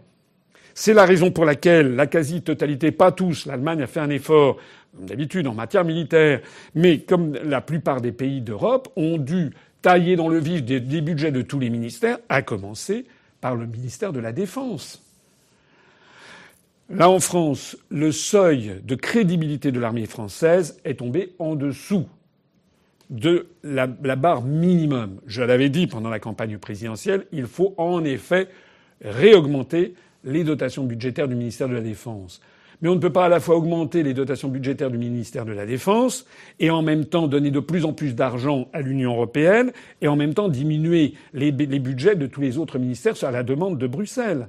[0.74, 4.58] C'est la raison pour laquelle la quasi-totalité, pas tous, l'Allemagne a fait un effort,
[4.96, 6.40] comme d'habitude, en matière militaire,
[6.74, 11.32] mais comme la plupart des pays d'Europe, ont dû tailler dans le vif des, budgets
[11.32, 13.06] de tous les ministères, à commencer
[13.40, 15.02] par le ministère de la Défense.
[16.90, 22.08] Là, en France, le seuil de crédibilité de l'armée française est tombé en dessous
[23.10, 25.20] de la, barre minimum.
[25.26, 28.48] Je l'avais dit pendant la campagne présidentielle, il faut en effet
[29.02, 32.40] réaugmenter les dotations budgétaires du ministère de la Défense.
[32.80, 35.52] Mais on ne peut pas à la fois augmenter les dotations budgétaires du ministère de
[35.52, 36.26] la Défense
[36.60, 40.14] et en même temps donner de plus en plus d'argent à l'Union européenne et en
[40.14, 44.48] même temps diminuer les, budgets de tous les autres ministères à la demande de Bruxelles.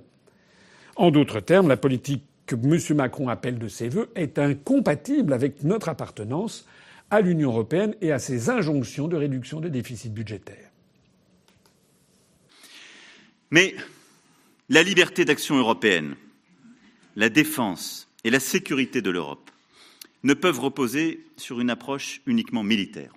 [0.95, 2.97] En d'autres termes, la politique que M.
[2.97, 6.67] Macron appelle de ses vœux est incompatible avec notre appartenance
[7.09, 10.69] à l'Union européenne et à ses injonctions de réduction des déficits budgétaires.
[13.51, 13.73] Mais
[14.69, 16.15] la liberté d'action européenne,
[17.15, 19.51] la défense et la sécurité de l'Europe
[20.23, 23.13] ne peuvent reposer sur une approche uniquement militaire.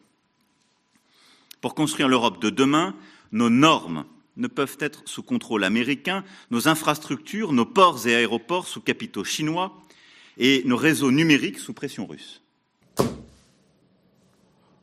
[1.60, 2.94] Pour construire l'Europe de demain,
[3.32, 4.04] nos normes
[4.36, 9.72] ne peuvent être sous contrôle américain, nos infrastructures, nos ports et aéroports sous capitaux chinois
[10.38, 12.42] et nos réseaux numériques sous pression russe.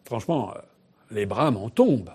[0.06, 0.54] Franchement,
[1.12, 2.14] les bras m'en tombent.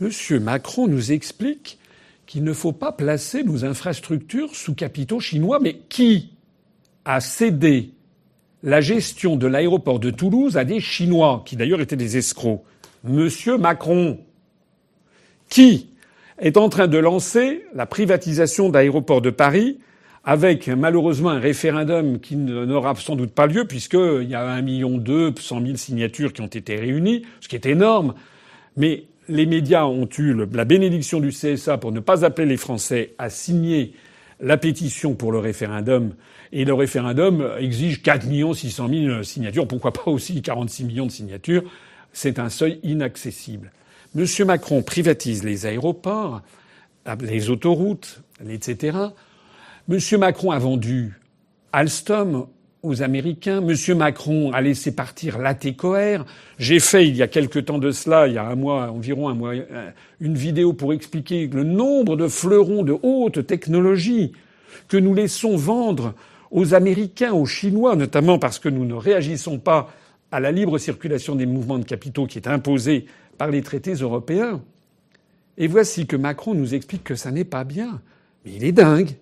[0.00, 1.78] Monsieur Macron nous explique
[2.26, 6.32] qu'il ne faut pas placer nos infrastructures sous capitaux chinois, mais qui
[7.04, 7.92] a cédé
[8.62, 12.62] la gestion de l'aéroport de Toulouse à des Chinois, qui d'ailleurs étaient des escrocs?
[13.04, 14.18] Monsieur Macron
[15.50, 15.90] qui
[16.38, 19.78] est en train de lancer la privatisation d'aéroports de Paris
[20.24, 24.96] avec malheureusement un référendum qui n'aura sans doute pas lieu puisqu'il y a un million
[24.96, 28.14] deux cent mille signatures qui ont été réunies, ce qui est énorme.
[28.76, 33.14] Mais les médias ont eu la bénédiction du CSA pour ne pas appeler les Français
[33.18, 33.94] à signer
[34.40, 36.14] la pétition pour le référendum.
[36.52, 39.66] Et le référendum exige 4 600 000 signatures.
[39.66, 41.62] Pourquoi pas aussi 46 millions de signatures?
[42.12, 43.72] C'est un seuil inaccessible.
[44.16, 44.26] M.
[44.46, 46.42] Macron privatise les aéroports,
[47.20, 48.98] les autoroutes, etc.
[49.90, 49.98] M.
[50.18, 51.14] Macron a vendu
[51.72, 52.46] Alstom
[52.84, 53.66] aux Américains.
[53.66, 53.98] M.
[53.98, 56.24] Macron a laissé partir l'ATCOR.
[56.58, 59.28] J'ai fait il y a quelque temps de cela, il y a un mois, environ
[59.28, 64.32] un mois, euh, une vidéo pour expliquer le nombre de fleurons de haute technologie
[64.88, 66.14] que nous laissons vendre
[66.50, 69.90] aux Américains, aux Chinois, notamment parce que nous ne réagissons pas
[70.30, 73.06] à la libre circulation des mouvements de capitaux qui est imposée
[73.38, 74.60] par les traités européens.
[75.56, 78.02] Et voici que Macron nous explique que ça n'est pas bien.
[78.44, 79.16] Mais il est dingue.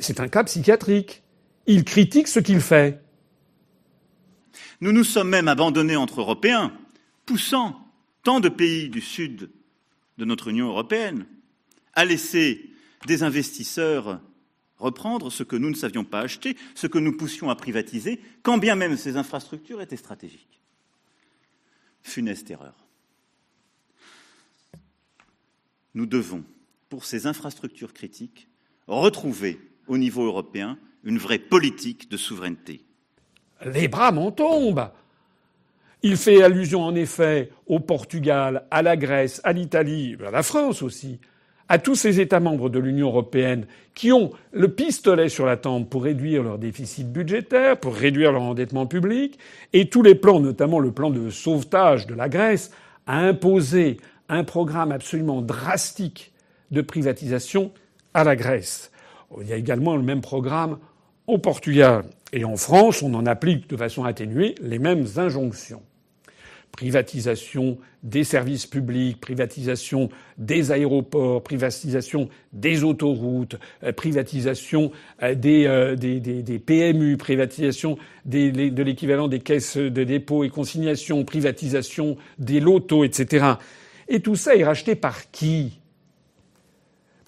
[0.00, 1.22] C'est un cas psychiatrique.
[1.66, 3.02] Il critique ce qu'il fait.
[4.80, 6.72] Nous nous sommes même abandonnés entre Européens,
[7.24, 7.80] poussant
[8.22, 9.50] tant de pays du sud
[10.18, 11.26] de notre Union européenne
[11.94, 12.70] à laisser
[13.06, 14.20] des investisseurs
[14.78, 18.58] reprendre ce que nous ne savions pas acheter, ce que nous poussions à privatiser, quand
[18.58, 20.56] bien même ces infrastructures étaient stratégiques
[22.06, 22.74] funeste erreur.
[25.94, 26.44] Nous devons,
[26.88, 28.48] pour ces infrastructures critiques,
[28.86, 32.82] retrouver au niveau européen, une vraie politique de souveraineté.
[33.64, 34.90] Les bras m'en tombent.
[36.02, 40.82] Il fait allusion en effet au Portugal, à la Grèce, à l'Italie, à la France
[40.82, 41.18] aussi,
[41.68, 45.88] à tous ces États membres de l'Union européenne qui ont le pistolet sur la tempe
[45.88, 49.38] pour réduire leur déficit budgétaire, pour réduire leur endettement public,
[49.72, 52.70] et tous les plans, notamment le plan de sauvetage de la Grèce,
[53.06, 53.96] a imposé
[54.28, 56.32] un programme absolument drastique
[56.70, 57.72] de privatisation
[58.14, 58.90] à la Grèce.
[59.40, 60.78] Il y a également le même programme
[61.26, 62.04] au Portugal.
[62.32, 65.82] Et en France, on en applique de façon atténuée les mêmes injonctions
[66.76, 76.20] privatisation des services publics, privatisation des aéroports, privatisation des autoroutes, euh, privatisation euh, euh, des,
[76.20, 83.04] des, des, PMU, privatisation de l'équivalent des caisses de dépôt et consignation, privatisation des lotos,
[83.04, 83.46] etc.
[84.08, 85.80] Et tout ça est racheté par qui?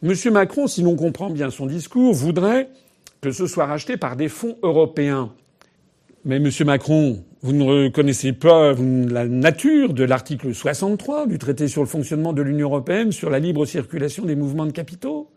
[0.01, 2.69] Monsieur Macron, si l'on comprend bien son discours, voudrait
[3.21, 5.33] que ce soit racheté par des fonds européens.
[6.25, 11.83] Mais Monsieur Macron, vous ne reconnaissez pas la nature de l'article 63 du traité sur
[11.83, 15.31] le fonctionnement de l'Union européenne sur la libre circulation des mouvements de capitaux?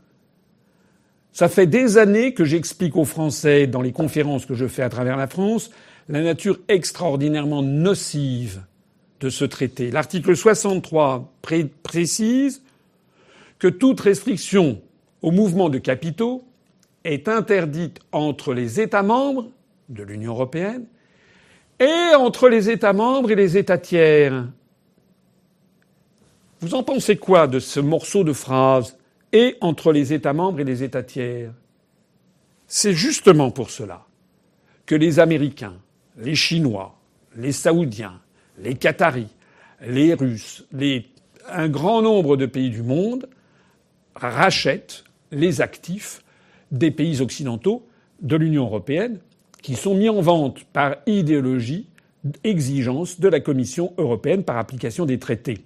[1.34, 4.90] Ça fait des années que j'explique aux Français dans les conférences que je fais à
[4.90, 5.72] travers la France
[6.08, 8.62] la nature extraordinairement nocive
[9.22, 9.90] de ce traité.
[9.90, 11.34] L'article 63
[11.84, 12.62] précise
[13.62, 14.82] que toute restriction
[15.22, 16.44] au mouvement de capitaux
[17.04, 19.52] est interdite entre les États membres
[19.88, 20.88] de l'Union européenne
[21.80, 24.48] et entre les États membres et les États tiers.
[26.60, 28.98] Vous en pensez quoi de ce morceau de phrase
[29.32, 31.54] et entre les États membres et les États tiers
[32.66, 34.08] C'est justement pour cela
[34.88, 35.78] que les Américains,
[36.18, 36.96] les Chinois,
[37.36, 38.22] les Saoudiens,
[38.58, 39.30] les Qataris,
[39.86, 40.66] les Russes,
[41.48, 43.30] un grand nombre de pays du monde
[44.30, 46.24] rachètent les actifs
[46.72, 47.86] des pays occidentaux
[48.22, 49.20] de l'Union européenne
[49.62, 51.88] qui sont mis en vente par idéologie,
[52.44, 55.60] exigence de la Commission européenne par application des traités.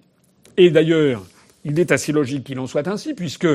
[0.58, 1.26] Et d'ailleurs,
[1.64, 3.48] il est assez logique qu'il en soit ainsi, puisque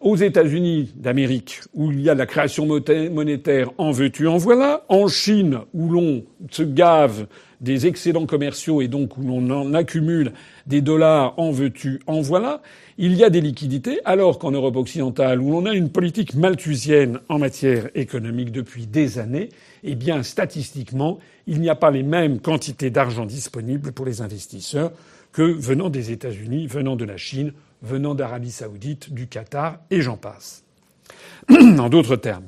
[0.00, 5.08] aux États-Unis d'Amérique, où il y a la création monétaire en veux-tu, en voilà, en
[5.08, 7.26] Chine, où l'on se gave
[7.60, 10.32] des excédents commerciaux et donc où l'on en accumule
[10.66, 12.62] des dollars en veux-tu, en voilà,
[12.98, 17.20] il y a des liquidités, alors qu'en Europe occidentale, où l'on a une politique malthusienne
[17.28, 19.48] en matière économique depuis des années,
[19.82, 24.92] eh bien, statistiquement, il n'y a pas les mêmes quantités d'argent disponibles pour les investisseurs
[25.32, 30.16] que venant des États-Unis, venant de la Chine, venant d'Arabie saoudite, du Qatar, et j'en
[30.16, 30.64] passe.
[31.50, 32.46] en d'autres termes,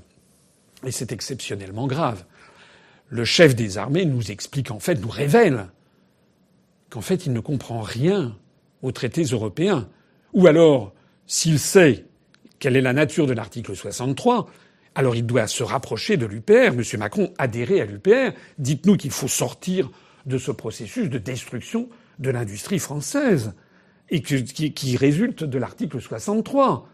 [0.85, 2.25] et c'est exceptionnellement grave,
[3.09, 5.69] le chef des armées nous explique, en fait, nous révèle
[6.91, 8.37] qu'en fait, il ne comprend rien
[8.83, 9.89] aux traités européens.
[10.33, 10.95] Ou alors,
[11.27, 12.07] s'il sait
[12.59, 14.49] quelle est la nature de l'article 63,
[14.95, 16.75] alors il doit se rapprocher de l'UPR.
[16.75, 18.37] Monsieur Macron adhérer à l'UPR.
[18.59, 19.91] Dites-nous qu'il faut sortir
[20.27, 21.89] de ce processus de destruction
[22.19, 23.55] de l'industrie française
[24.11, 26.89] et qui, qui résulte de l'article 63.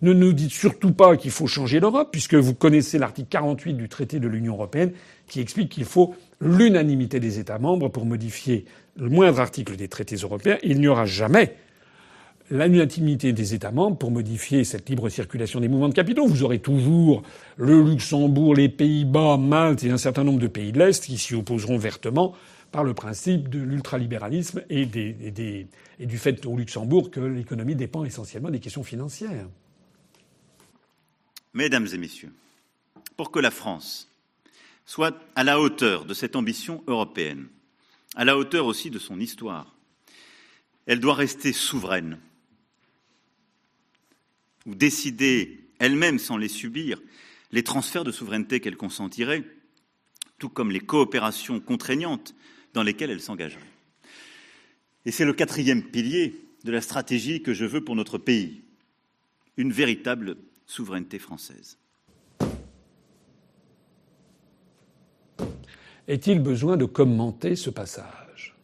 [0.00, 3.88] Ne nous dites surtout pas qu'il faut changer l'Europe, puisque vous connaissez l'article 48 du
[3.88, 4.92] traité de l'Union européenne
[5.26, 8.64] qui explique qu'il faut l'unanimité des États membres pour modifier
[8.96, 10.58] le moindre article des traités européens.
[10.62, 11.56] Il n'y aura jamais
[12.50, 16.26] l'unanimité des États membres pour modifier cette libre circulation des mouvements de capitaux.
[16.26, 17.22] Vous aurez toujours
[17.56, 21.34] le Luxembourg, les Pays-Bas, Malte et un certain nombre de pays de l'Est qui s'y
[21.34, 22.34] opposeront vertement
[22.70, 24.82] par le principe de l'ultralibéralisme et,
[25.98, 29.48] et du fait au Luxembourg que l'économie dépend essentiellement des questions financières.
[31.54, 32.32] Mesdames et messieurs,
[33.16, 34.10] pour que la France
[34.84, 37.48] soit à la hauteur de cette ambition européenne,
[38.14, 39.74] à la hauteur aussi de son histoire,
[40.86, 42.18] elle doit rester souveraine
[44.66, 47.00] ou décider elle-même sans les subir
[47.50, 49.44] les transferts de souveraineté qu'elle consentirait,
[50.38, 52.34] tout comme les coopérations contraignantes
[52.78, 53.60] dans lesquelles elle s'engagerait.
[55.04, 58.62] Et c'est le quatrième pilier de la stratégie que je veux pour notre pays,
[59.56, 61.76] une véritable souveraineté française.
[66.06, 68.54] Est-il besoin de commenter ce passage?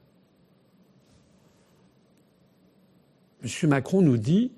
[3.42, 3.68] M.
[3.68, 4.52] Macron nous dit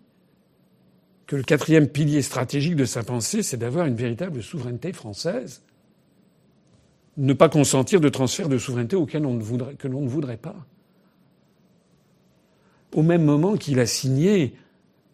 [1.26, 5.62] que le quatrième pilier stratégique de sa pensée, c'est d'avoir une véritable souveraineté française.
[7.16, 10.36] Ne pas consentir de transfert de souveraineté auquel on ne voudrait, que l'on ne voudrait
[10.36, 10.56] pas.
[12.94, 14.54] Au même moment qu'il a signé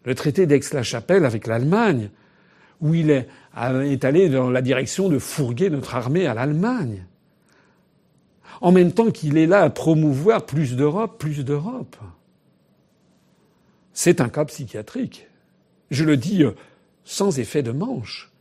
[0.05, 2.09] le traité d'Aix-la-Chapelle avec l'Allemagne,
[2.81, 7.05] où il est, allé dans la direction de fourguer notre armée à l'Allemagne.
[8.59, 11.95] En même temps qu'il est là à promouvoir plus d'Europe, plus d'Europe.
[13.93, 15.27] C'est un cas psychiatrique.
[15.91, 16.51] Je le dis euh,
[17.05, 18.31] sans effet de manche.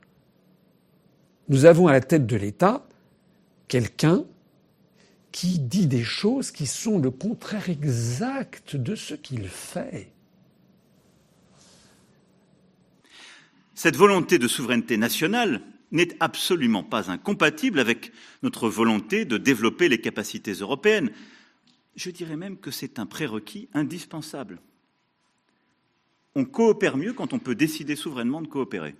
[1.48, 2.84] nous avons à la tête de l'État
[3.72, 4.26] quelqu'un
[5.32, 10.12] qui dit des choses qui sont le contraire exact de ce qu'il fait.
[13.74, 20.02] Cette volonté de souveraineté nationale n'est absolument pas incompatible avec notre volonté de développer les
[20.02, 21.10] capacités européennes.
[21.96, 24.60] Je dirais même que c'est un prérequis indispensable.
[26.34, 28.94] On coopère mieux quand on peut décider souverainement de coopérer.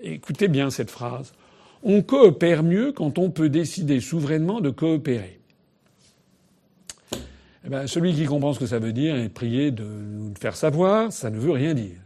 [0.00, 1.32] Écoutez bien cette phrase.
[1.82, 5.40] On coopère mieux quand on peut décider souverainement de coopérer.
[7.64, 10.56] Eh ben, celui qui comprend ce que ça veut dire est prié de nous faire
[10.56, 11.96] savoir, ça ne veut rien dire.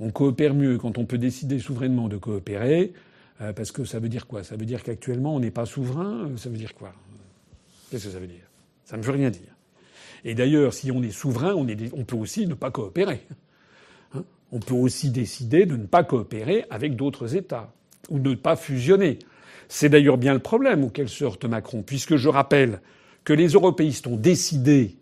[0.00, 2.92] On coopère mieux quand on peut décider souverainement de coopérer,
[3.40, 4.44] euh, parce que ça veut dire quoi?
[4.44, 6.92] Ça veut dire qu'actuellement on n'est pas souverain Ça veut dire quoi?
[7.90, 8.50] Qu'est-ce que ça veut dire?
[8.84, 9.54] Ça ne veut rien dire.
[10.24, 13.26] Et d'ailleurs, si on est souverain, on, on peut aussi ne pas coopérer.
[14.14, 17.72] Hein on peut aussi décider de ne pas coopérer avec d'autres États
[18.10, 19.18] ou ne pas fusionner.
[19.68, 22.80] C'est d'ailleurs bien le problème auquel se heurte Macron, puisque je rappelle
[23.24, 24.96] que les européistes ont décidé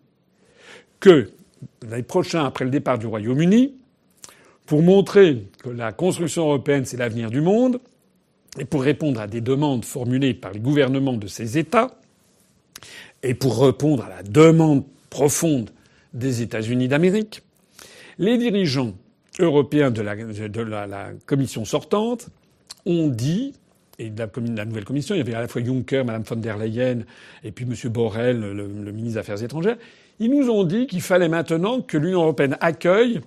[1.01, 1.31] que
[1.89, 3.75] l'année prochaine, après le départ du Royaume-Uni,
[4.67, 7.81] pour montrer que la construction européenne, c'est l'avenir du monde,
[8.59, 11.99] et pour répondre à des demandes formulées par les gouvernements de ces États,
[13.23, 15.71] et pour répondre à la demande profonde
[16.13, 17.43] des États-Unis d'Amérique,
[18.19, 18.95] les dirigeants
[19.39, 22.29] européens de la, commission sortante
[22.87, 23.55] ont dit,
[23.99, 24.23] et de
[24.57, 27.01] la, nouvelle commission, il y avait à la fois Juncker, Mme von der Leyen,
[27.43, 27.91] et puis M.
[27.91, 29.77] Borrell, le, le ministre des Affaires étrangères,
[30.21, 33.21] ils nous ont dit qu'il fallait maintenant que l'Union européenne accueille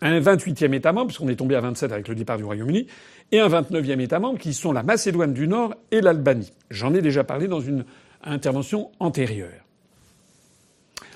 [0.00, 2.86] un 28e État membre, puisqu'on est tombé à 27 avec le départ du Royaume-Uni,
[3.32, 6.52] et un 29e État membre, qui sont la Macédoine du Nord et l'Albanie.
[6.70, 7.84] J'en ai déjà parlé dans une
[8.22, 9.64] intervention antérieure.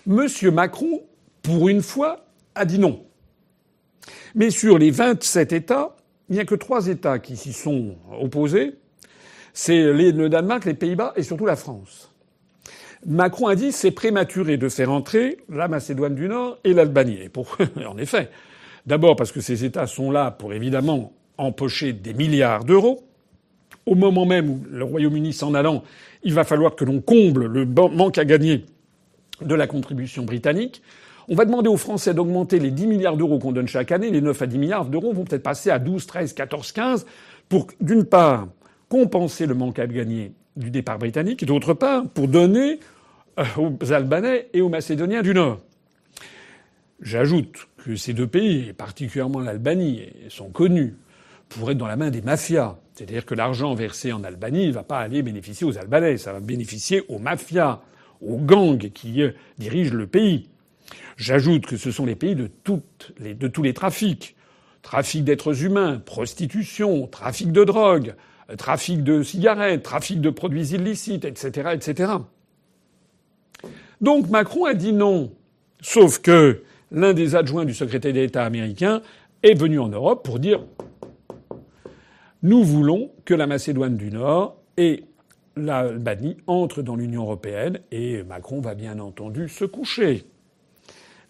[0.06, 1.02] Monsieur Macron,
[1.42, 3.04] pour une fois, a dit non.
[4.34, 5.94] Mais sur les 27 États,
[6.32, 8.72] il n'y a que trois États qui s'y sont opposés.
[9.52, 12.10] C'est le Danemark, les Pays-Bas et surtout la France.
[13.04, 17.28] Macron a dit c'est prématuré de faire entrer la Macédoine du Nord et l'Albanie.
[17.86, 18.30] En effet,
[18.86, 23.04] d'abord parce que ces États sont là pour évidemment empocher des milliards d'euros.
[23.84, 25.84] Au moment même où le Royaume-Uni s'en allant,
[26.22, 28.64] il va falloir que l'on comble le manque à gagner
[29.42, 30.80] de la contribution britannique.
[31.28, 34.10] On va demander aux Français d'augmenter les 10 milliards d'euros qu'on donne chaque année.
[34.10, 37.06] Les 9 à 10 milliards d'euros vont peut-être passer à 12, 13, 14, 15
[37.48, 38.48] pour, d'une part,
[38.88, 42.80] compenser le manque à gagner du départ britannique et d'autre part, pour donner
[43.38, 45.60] euh, aux Albanais et aux Macédoniens du Nord.
[47.00, 50.94] J'ajoute que ces deux pays, et particulièrement l'Albanie, sont connus
[51.48, 52.76] pour être dans la main des mafias.
[52.94, 56.40] C'est-à-dire que l'argent versé en Albanie ne va pas aller bénéficier aux Albanais, ça va
[56.40, 57.80] bénéficier aux mafias,
[58.20, 60.48] aux gangs qui euh, dirigent le pays.
[61.22, 64.34] J'ajoute que ce sont les pays de, tous les trafics.
[64.82, 68.16] Trafic d'êtres humains, prostitution, trafic de drogue,
[68.58, 72.08] trafic de cigarettes, trafic de produits illicites, etc.
[74.00, 75.32] Donc Macron a dit non.
[75.80, 79.00] Sauf que l'un des adjoints du secrétaire d'État américain
[79.44, 80.64] est venu en Europe pour dire
[82.42, 85.04] nous voulons que la Macédoine du Nord et
[85.54, 90.24] l'Albanie entrent dans l'Union européenne et Macron va bien entendu se coucher.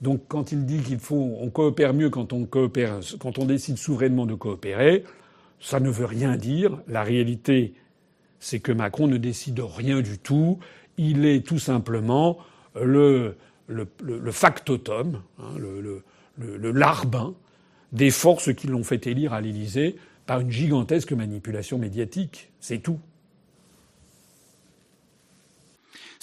[0.02, 3.78] Donc quand il dit qu'il faut on coopère mieux quand on coopère quand on décide
[3.78, 5.04] souverainement de coopérer,
[5.60, 6.82] ça ne veut rien dire.
[6.88, 7.74] La réalité,
[8.40, 10.58] c'est que Macron ne décide rien du tout.
[10.98, 12.38] Il est tout simplement
[12.74, 13.36] le,
[14.30, 16.02] factotum, hein, le,
[16.36, 17.34] le, larbin
[17.92, 22.50] des forces qui l'ont fait élire à l'Élysée par une gigantesque manipulation médiatique.
[22.58, 22.98] C'est tout.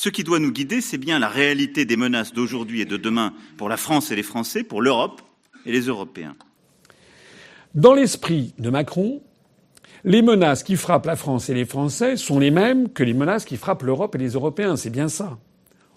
[0.01, 3.33] Ce qui doit nous guider, c'est bien la réalité des menaces d'aujourd'hui et de demain
[3.57, 5.21] pour la France et les Français, pour l'Europe
[5.65, 6.37] et les Européens.
[7.75, 9.21] Dans l'esprit de Macron,
[10.05, 13.43] les menaces qui frappent la France et les Français sont les mêmes que les menaces
[13.43, 14.77] qui frappent l'Europe et les Européens.
[14.77, 15.37] C'est bien ça.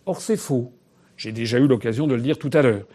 [0.04, 0.72] Or, c'est faux.
[1.16, 2.88] J'ai déjà eu l'occasion de le dire tout à l'heure.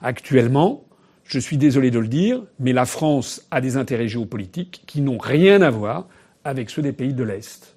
[0.00, 0.86] Actuellement,
[1.24, 5.18] je suis désolé de le dire, mais la France a des intérêts géopolitiques qui n'ont
[5.18, 6.08] rien à voir
[6.44, 7.76] avec ceux des pays de l'Est.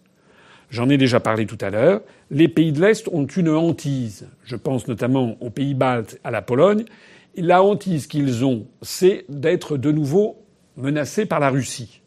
[0.69, 2.01] J'en ai déjà parlé tout à l'heure.
[2.31, 4.27] Les pays de l'Est ont une hantise.
[4.43, 6.85] Je pense notamment aux pays baltes, à la Pologne.
[7.35, 10.37] La hantise qu'ils ont, c'est d'être de nouveau
[10.77, 12.01] menacés par la Russie.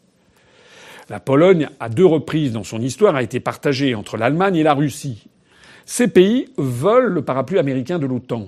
[1.09, 4.73] La Pologne, à deux reprises dans son histoire, a été partagée entre l'Allemagne et la
[4.73, 5.27] Russie.
[5.85, 8.47] Ces pays veulent le parapluie américain de l'OTAN.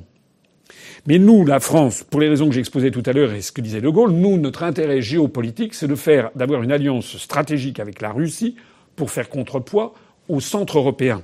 [1.08, 3.62] Mais nous, la France, pour les raisons que j'exposais tout à l'heure et ce que
[3.62, 8.02] disait De Gaulle, nous, notre intérêt géopolitique, c'est de faire, d'avoir une alliance stratégique avec
[8.02, 8.56] la Russie
[8.96, 9.94] pour faire contrepoids
[10.30, 11.22] au centre européen,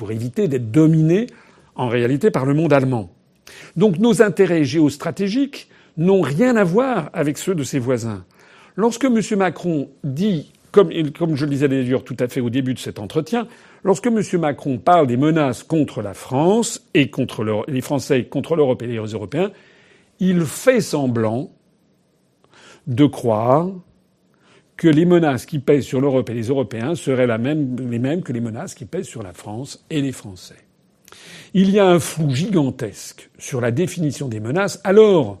[0.00, 1.26] pour éviter d'être dominé
[1.74, 3.12] en réalité par le monde allemand.
[3.76, 8.24] Donc nos intérêts géostratégiques n'ont rien à voir avec ceux de ses voisins.
[8.76, 9.20] Lorsque M.
[9.36, 13.46] Macron dit comme, je le disais d'ailleurs tout à fait au début de cet entretien,
[13.84, 14.22] lorsque M.
[14.38, 18.96] Macron parle des menaces contre la France et contre les Français contre l'Europe et les
[18.96, 19.50] Européens,
[20.18, 21.50] il fait semblant
[22.86, 23.68] de croire
[24.80, 28.40] que les menaces qui pèsent sur l'Europe et les Européens seraient les mêmes que les
[28.40, 30.64] menaces qui pèsent sur la France et les Français.
[31.52, 35.38] Il y a un flou gigantesque sur la définition des menaces, alors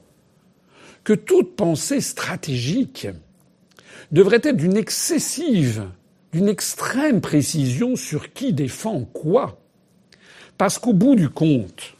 [1.04, 3.08] que toute pensée stratégique
[4.12, 5.86] devrait être d'une excessive,
[6.34, 9.58] d'une extrême précision sur qui défend quoi.
[10.58, 11.94] Parce qu'au bout du compte,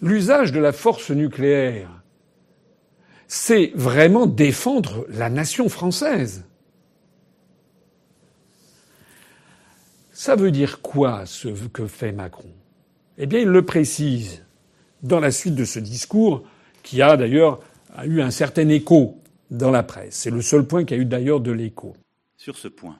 [0.00, 2.01] l'usage de la force nucléaire,
[3.34, 6.44] c'est vraiment défendre la nation française.
[10.12, 12.52] Ça veut dire quoi ce que fait Macron?
[13.16, 14.44] Eh bien, il le précise
[15.02, 16.46] dans la suite de ce discours,
[16.82, 17.60] qui a d'ailleurs
[18.04, 19.18] eu un certain écho
[19.50, 20.14] dans la presse.
[20.14, 21.96] C'est le seul point qui a eu d'ailleurs de l'écho.
[22.36, 22.98] Sur ce point,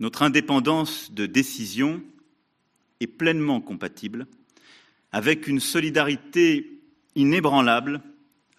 [0.00, 2.02] notre indépendance de décision
[2.98, 4.26] est pleinement compatible
[5.12, 6.80] avec une solidarité
[7.14, 8.02] inébranlable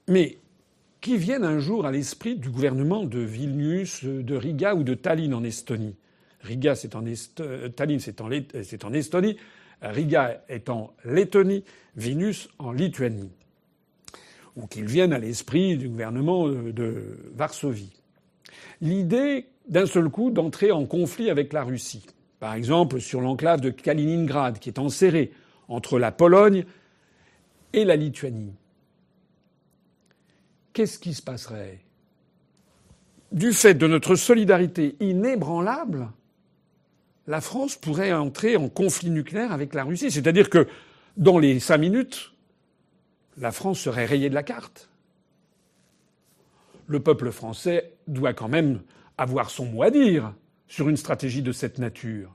[0.08, 0.38] Mais
[1.00, 5.34] qui viennent un jour à l'esprit du gouvernement de Vilnius, de Riga ou de Tallinn
[5.34, 5.94] en Estonie?
[6.42, 7.04] Riga, c'est en
[7.76, 9.36] Tallinn, c'est en, Estonie.
[9.82, 11.64] Riga est en Lettonie.
[11.96, 13.30] Vilnius en Lituanie.
[14.56, 17.92] Ou qu'ils viennent à l'esprit du gouvernement de Varsovie.
[18.80, 22.06] L'idée d'un seul coup d'entrer en conflit avec la Russie.
[22.40, 25.32] Par exemple, sur l'enclave de Kaliningrad, qui est enserrée
[25.68, 26.64] entre la Pologne
[27.72, 28.54] et la Lituanie.
[30.72, 31.80] Qu'est-ce qui se passerait?
[33.30, 36.08] Du fait de notre solidarité inébranlable,
[37.26, 40.10] la France pourrait entrer en conflit nucléaire avec la Russie.
[40.10, 40.66] C'est-à-dire que
[41.16, 42.32] dans les cinq minutes,
[43.36, 44.88] la France serait rayée de la carte.
[46.86, 48.80] Le peuple français doit quand même
[49.16, 50.34] avoir son mot à dire
[50.66, 52.34] sur une stratégie de cette nature.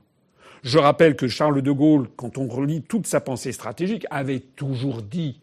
[0.62, 5.02] Je rappelle que Charles de Gaulle, quand on relit toute sa pensée stratégique, avait toujours
[5.02, 5.40] dit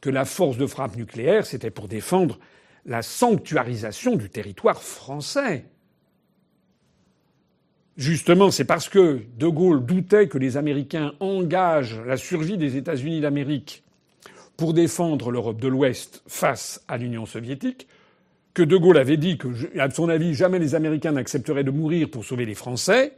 [0.00, 2.38] que la force de frappe nucléaire, c'était pour défendre
[2.84, 5.64] la sanctuarisation du territoire français.
[7.96, 13.20] Justement, c'est parce que De Gaulle doutait que les Américains engagent la survie des États-Unis
[13.20, 13.84] d'Amérique
[14.56, 17.88] pour défendre l'Europe de l'Ouest face à l'Union soviétique
[18.52, 22.10] que De Gaulle avait dit que, à son avis, jamais les Américains n'accepteraient de mourir
[22.10, 23.12] pour sauver les Français,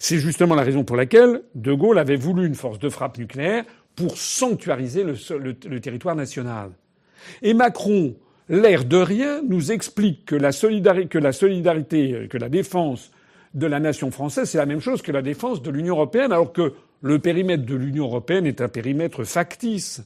[0.00, 3.64] c'est justement la raison pour laquelle De Gaulle avait voulu une force de frappe nucléaire
[3.94, 6.70] pour sanctuariser le, territoire national.
[7.42, 8.16] Et Macron,
[8.48, 13.12] l'air de rien, nous explique que la, que la solidarité, que la défense
[13.54, 16.52] de la nation française, c'est la même chose que la défense de l'Union européenne, alors
[16.52, 20.02] que le périmètre de l'Union européenne est un périmètre factice,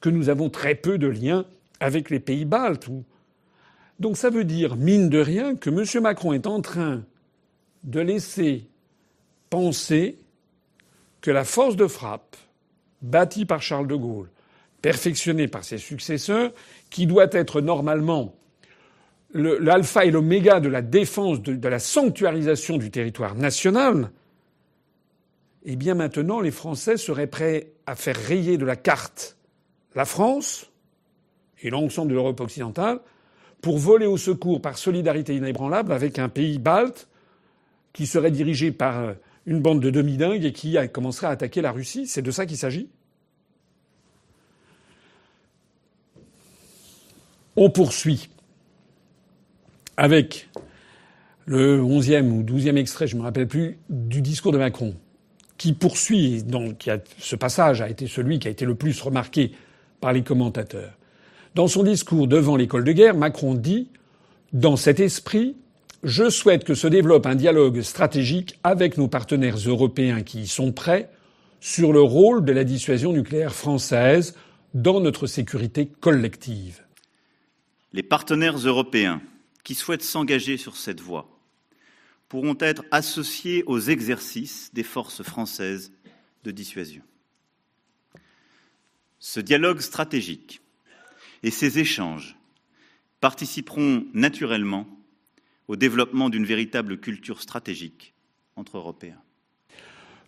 [0.00, 1.44] que nous avons très peu de liens
[1.80, 2.88] avec les pays baltes,
[4.00, 6.02] donc ça veut dire, mine de rien, que M.
[6.02, 7.04] Macron est en train
[7.84, 8.66] de laisser
[9.50, 10.18] penser
[11.20, 12.36] que la force de frappe
[13.02, 14.30] bâtie par Charles de Gaulle,
[14.80, 16.52] perfectionné par ses successeurs,
[16.88, 18.34] qui doit être normalement
[19.32, 24.10] l'alpha et l'oméga de la défense, de, la sanctuarisation du territoire national,
[25.64, 29.36] eh bien maintenant les Français seraient prêts à faire rayer de la carte
[29.94, 30.70] la France
[31.62, 33.00] et l'ensemble de l'Europe occidentale
[33.60, 37.08] pour voler au secours par solidarité inébranlable avec un pays balte
[37.92, 39.14] qui serait dirigé par
[39.46, 42.06] une bande de demi-dingues et qui commencerait à attaquer la Russie.
[42.06, 42.88] C'est de ça qu'il s'agit
[47.56, 48.30] On poursuit
[50.00, 50.48] avec
[51.44, 54.94] le onzième ou douzième extrait, je ne me rappelle plus, du discours de Macron,
[55.58, 56.88] qui poursuit, donc
[57.18, 59.52] ce passage a été celui qui a été le plus remarqué
[60.00, 60.96] par les commentateurs.
[61.54, 63.88] Dans son discours devant l'école de guerre, Macron dit
[64.54, 65.54] Dans cet esprit,
[66.02, 70.72] je souhaite que se développe un dialogue stratégique avec nos partenaires européens qui y sont
[70.72, 71.10] prêts
[71.60, 74.34] sur le rôle de la dissuasion nucléaire française
[74.72, 76.80] dans notre sécurité collective.
[77.92, 79.20] Les partenaires européens
[79.64, 81.40] qui souhaitent s'engager sur cette voie
[82.28, 85.92] pourront être associés aux exercices des forces françaises
[86.44, 87.02] de dissuasion.
[89.18, 90.60] Ce dialogue stratégique
[91.42, 92.36] et ces échanges
[93.20, 94.86] participeront naturellement
[95.68, 98.14] au développement d'une véritable culture stratégique
[98.56, 99.20] entre Européens.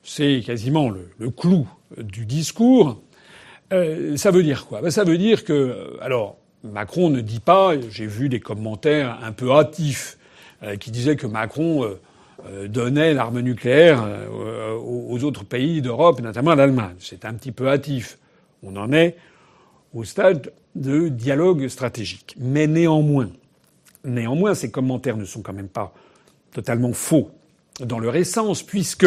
[0.03, 3.03] C'est quasiment le, clou du discours.
[3.73, 4.83] Euh, ça veut dire quoi?
[4.83, 9.33] Ben, Ça veut dire que, alors, Macron ne dit pas, j'ai vu des commentaires un
[9.33, 10.19] peu hâtifs
[10.63, 12.01] euh, qui disaient que Macron euh,
[12.47, 14.07] euh, donnait l'arme nucléaire
[14.85, 16.97] aux autres pays d'Europe, notamment à l'Allemagne.
[17.01, 18.19] C'est un petit peu hâtif.
[18.63, 19.17] On en est
[19.93, 22.35] au stade de dialogue stratégique.
[22.39, 23.31] Mais néanmoins,
[24.05, 25.93] néanmoins, ces commentaires ne sont quand même pas
[26.53, 27.31] totalement faux
[27.81, 29.07] dans leur essence, puisque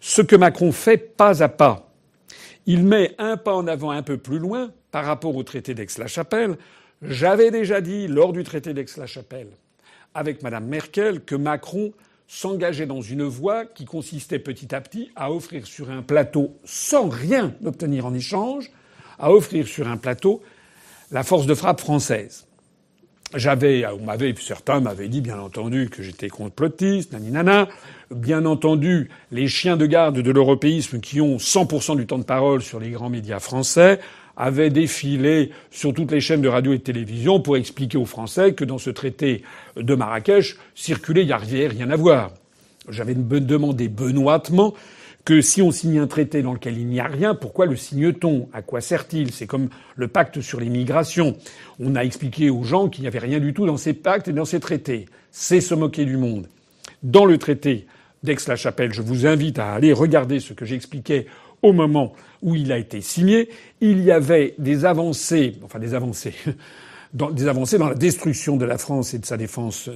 [0.00, 1.87] ce que Macron fait pas à pas,
[2.68, 6.58] il met un pas en avant un peu plus loin par rapport au traité d'Aix-la-Chapelle.
[7.00, 9.48] J'avais déjà dit lors du traité d'Aix-la-Chapelle
[10.12, 11.92] avec Mme Merkel que Macron
[12.26, 17.08] s'engageait dans une voie qui consistait petit à petit à offrir sur un plateau, sans
[17.08, 18.70] rien obtenir en échange,
[19.18, 20.42] à offrir sur un plateau
[21.10, 22.47] la force de frappe française.
[23.34, 27.68] J'avais, on m'avait, certains m'avaient dit, bien entendu, que j'étais complotiste, naninana.
[28.10, 32.62] Bien entendu, les chiens de garde de l'européisme qui ont 100% du temps de parole
[32.62, 34.00] sur les grands médias français
[34.38, 38.54] avait défilé sur toutes les chaînes de radio et de télévision pour expliquer aux Français
[38.54, 39.42] que dans ce traité
[39.76, 42.30] de Marrakech, circuler, il n'y rien à voir.
[42.88, 44.72] J'avais demandé benoîtement
[45.28, 48.48] que si on signe un traité dans lequel il n'y a rien, pourquoi le signe-t-on?
[48.54, 49.30] À quoi sert-il?
[49.30, 51.36] C'est comme le pacte sur les migrations.
[51.78, 54.32] On a expliqué aux gens qu'il n'y avait rien du tout dans ces pactes et
[54.32, 55.04] dans ces traités.
[55.30, 56.48] C'est se moquer du monde.
[57.02, 57.86] Dans le traité
[58.22, 61.26] d'Aix-la-Chapelle, je vous invite à aller regarder ce que j'expliquais
[61.60, 63.50] au moment où il a été signé,
[63.82, 66.32] il y avait des avancées, enfin des avancées,
[67.12, 69.90] dans, des avancées dans la destruction de la France et de sa défense,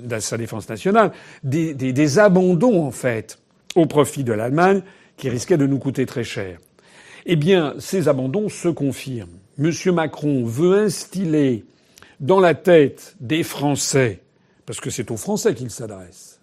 [0.69, 1.13] nationale,
[1.43, 3.39] des abandons en fait
[3.77, 4.83] au profit de l'Allemagne
[5.23, 6.59] qui risquaient de nous coûter très cher.
[7.27, 9.39] Eh bien, ces abandons se confirment.
[9.57, 11.65] Monsieur Macron veut instiller
[12.19, 14.21] dans la tête des Français,
[14.67, 16.41] parce que c'est aux Français qu'il s'adresse,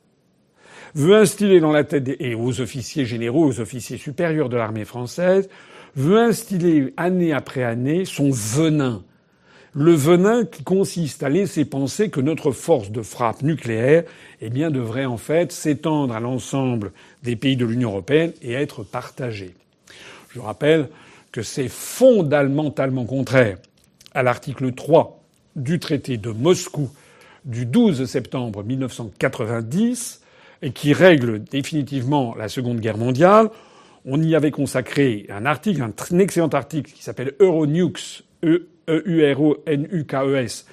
[0.95, 4.85] veut instiller dans la tête des, et aux officiers généraux, aux officiers supérieurs de l'armée
[4.85, 5.49] française,
[5.97, 9.03] veut instiller année après année son venin.
[9.79, 14.03] Le venin qui consiste à laisser penser que notre force de frappe nucléaire,
[14.41, 16.91] eh bien, devrait en fait s'étendre à l'ensemble
[17.23, 19.55] des pays de l'Union européenne et être partagée.
[20.31, 20.89] Je rappelle
[21.31, 23.57] que c'est fondamentalement contraire
[24.13, 25.23] à l'article 3
[25.55, 26.89] du traité de Moscou
[27.45, 30.21] du 12 septembre 1990
[30.61, 33.49] et qui règle définitivement la Seconde Guerre mondiale.
[34.03, 38.25] On y avait consacré un article, un excellent article qui s'appelle Euronukes,
[38.89, 40.65] E-U-R-O-N-U-K-E-S,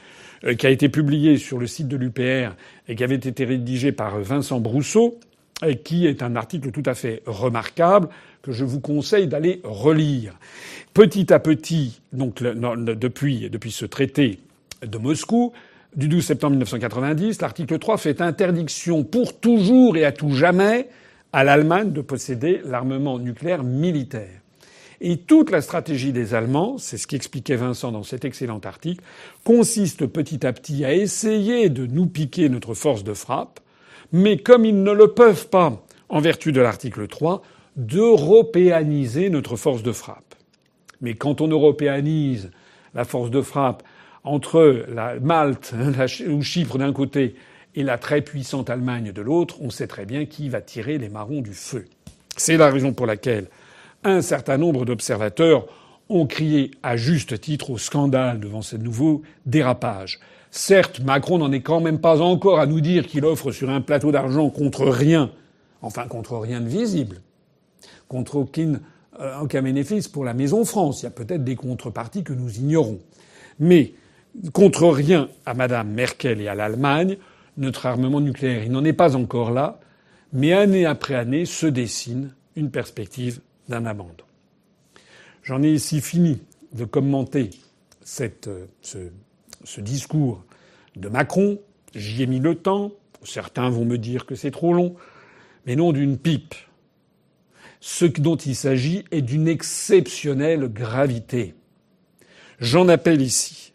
[0.45, 2.55] euh, qui a été publié sur le site de l'UPR
[2.89, 5.19] et qui avait été rédigé par Vincent Brousseau,
[5.65, 8.09] et qui est un article tout à fait remarquable
[8.43, 10.35] que je vous conseille d'aller relire.
[10.93, 14.39] Petit à petit, donc depuis, depuis ce traité
[14.83, 15.53] de Moscou,
[15.97, 20.89] du 12 septembre 1990, l'article 3 fait interdiction pour toujours et à tout jamais
[21.33, 24.41] à l'Allemagne de posséder l'armement nucléaire militaire.
[25.01, 29.05] Et toute la stratégie des Allemands, c'est ce qu'expliquait Vincent dans cet excellent article,
[29.45, 33.61] consiste petit à petit à essayer de nous piquer notre force de frappe,
[34.13, 37.43] mais comme ils ne le peuvent pas en vertu de l'article 3,
[37.77, 40.35] d'européaniser notre force de frappe.
[41.01, 42.51] Mais quand on européanise
[42.95, 43.83] la force de frappe
[44.25, 45.75] entre la Malte
[46.29, 47.35] ou Chypre d'un côté
[47.75, 51.11] et la très puissante Allemagne de l'autre, on sait très bien qui va tirer les
[51.11, 51.85] marrons du feu.
[52.37, 53.49] C'est la raison pour laquelle
[54.05, 55.67] un certain nombre d'observateurs
[56.09, 60.21] ont crié à juste titre au scandale devant ce nouveau dérapage.
[60.51, 63.81] Certes, Macron n'en est quand même pas encore à nous dire qu'il offre sur un
[63.81, 65.31] plateau d'argent contre rien,
[65.83, 67.21] enfin contre rien de visible,
[68.09, 68.81] contre aucun,
[69.21, 71.03] euh, aucun bénéfice pour la Maison France.
[71.03, 73.01] Il y a peut-être des contreparties que nous ignorons.
[73.59, 73.95] Mais
[74.53, 77.17] contre rien à Madame Merkel et à l'Allemagne,
[77.57, 79.81] notre armement nucléaire, il n'en est pas encore là,
[80.33, 84.25] mais année après année se dessine une perspective d'un abandon.
[85.43, 86.43] J'en ai ici fini
[86.73, 87.51] de commenter
[88.03, 88.31] ce
[89.79, 90.45] discours
[90.97, 91.61] de Macron.
[91.95, 92.93] J'y ai mis le temps.
[93.23, 94.97] Certains vont me dire que c'est trop long,
[95.67, 96.55] mais non d'une pipe.
[97.81, 101.55] Ce dont il s'agit est d'une exceptionnelle gravité.
[102.59, 103.73] J'en appelle ici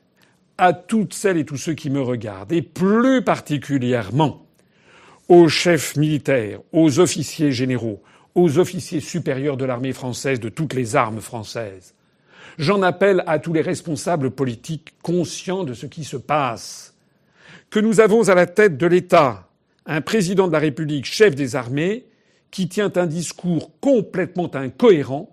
[0.57, 4.45] à toutes celles et tous ceux qui me regardent, et plus particulièrement
[5.27, 8.03] aux chefs militaires, aux officiers généraux,
[8.35, 11.93] aux officiers supérieurs de l'armée française, de toutes les armes françaises.
[12.57, 16.93] J'en appelle à tous les responsables politiques conscients de ce qui se passe.
[17.69, 19.47] Que nous avons à la tête de l'État
[19.85, 22.05] un président de la République, chef des armées,
[22.51, 25.30] qui tient un discours complètement incohérent,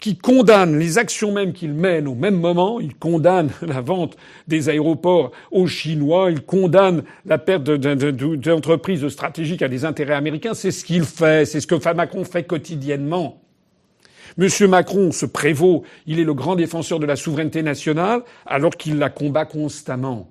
[0.00, 2.80] qui condamne les actions mêmes qu'il mène au même moment.
[2.80, 4.16] Il condamne la vente
[4.48, 6.30] des aéroports aux Chinois.
[6.30, 10.54] Il condamne la perte d'entreprises stratégiques à des intérêts américains.
[10.54, 11.46] C'est ce qu'il fait.
[11.46, 13.40] C'est ce que Macron fait quotidiennement.
[14.36, 15.84] Monsieur Macron se prévaut.
[16.06, 20.30] Il est le grand défenseur de la souveraineté nationale alors qu'il la combat constamment.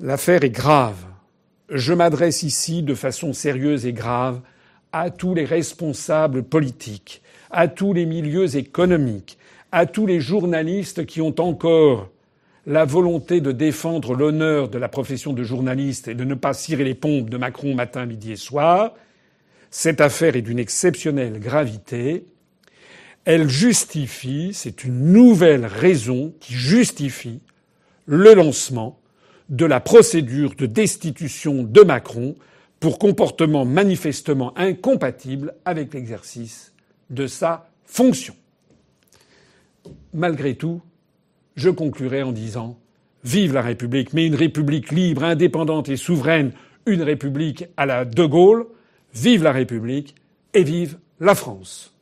[0.00, 1.06] L'affaire est grave.
[1.70, 4.40] Je m'adresse ici de façon sérieuse et grave
[4.92, 7.22] à tous les responsables politiques
[7.54, 9.38] à tous les milieux économiques,
[9.70, 12.10] à tous les journalistes qui ont encore
[12.66, 16.82] la volonté de défendre l'honneur de la profession de journaliste et de ne pas cirer
[16.82, 18.94] les pompes de Macron matin, midi et soir.
[19.70, 22.26] Cette affaire est d'une exceptionnelle gravité.
[23.24, 27.40] Elle justifie, c'est une nouvelle raison qui justifie
[28.06, 28.98] le lancement
[29.48, 32.34] de la procédure de destitution de Macron
[32.80, 36.73] pour comportement manifestement incompatible avec l'exercice
[37.10, 38.34] de sa fonction.
[40.12, 40.80] Malgré tout,
[41.56, 42.78] je conclurai en disant
[43.24, 46.52] Vive la République, mais une République libre, indépendante et souveraine,
[46.86, 48.66] une République à la De Gaulle.
[49.14, 50.14] Vive la République
[50.52, 51.94] et vive la France.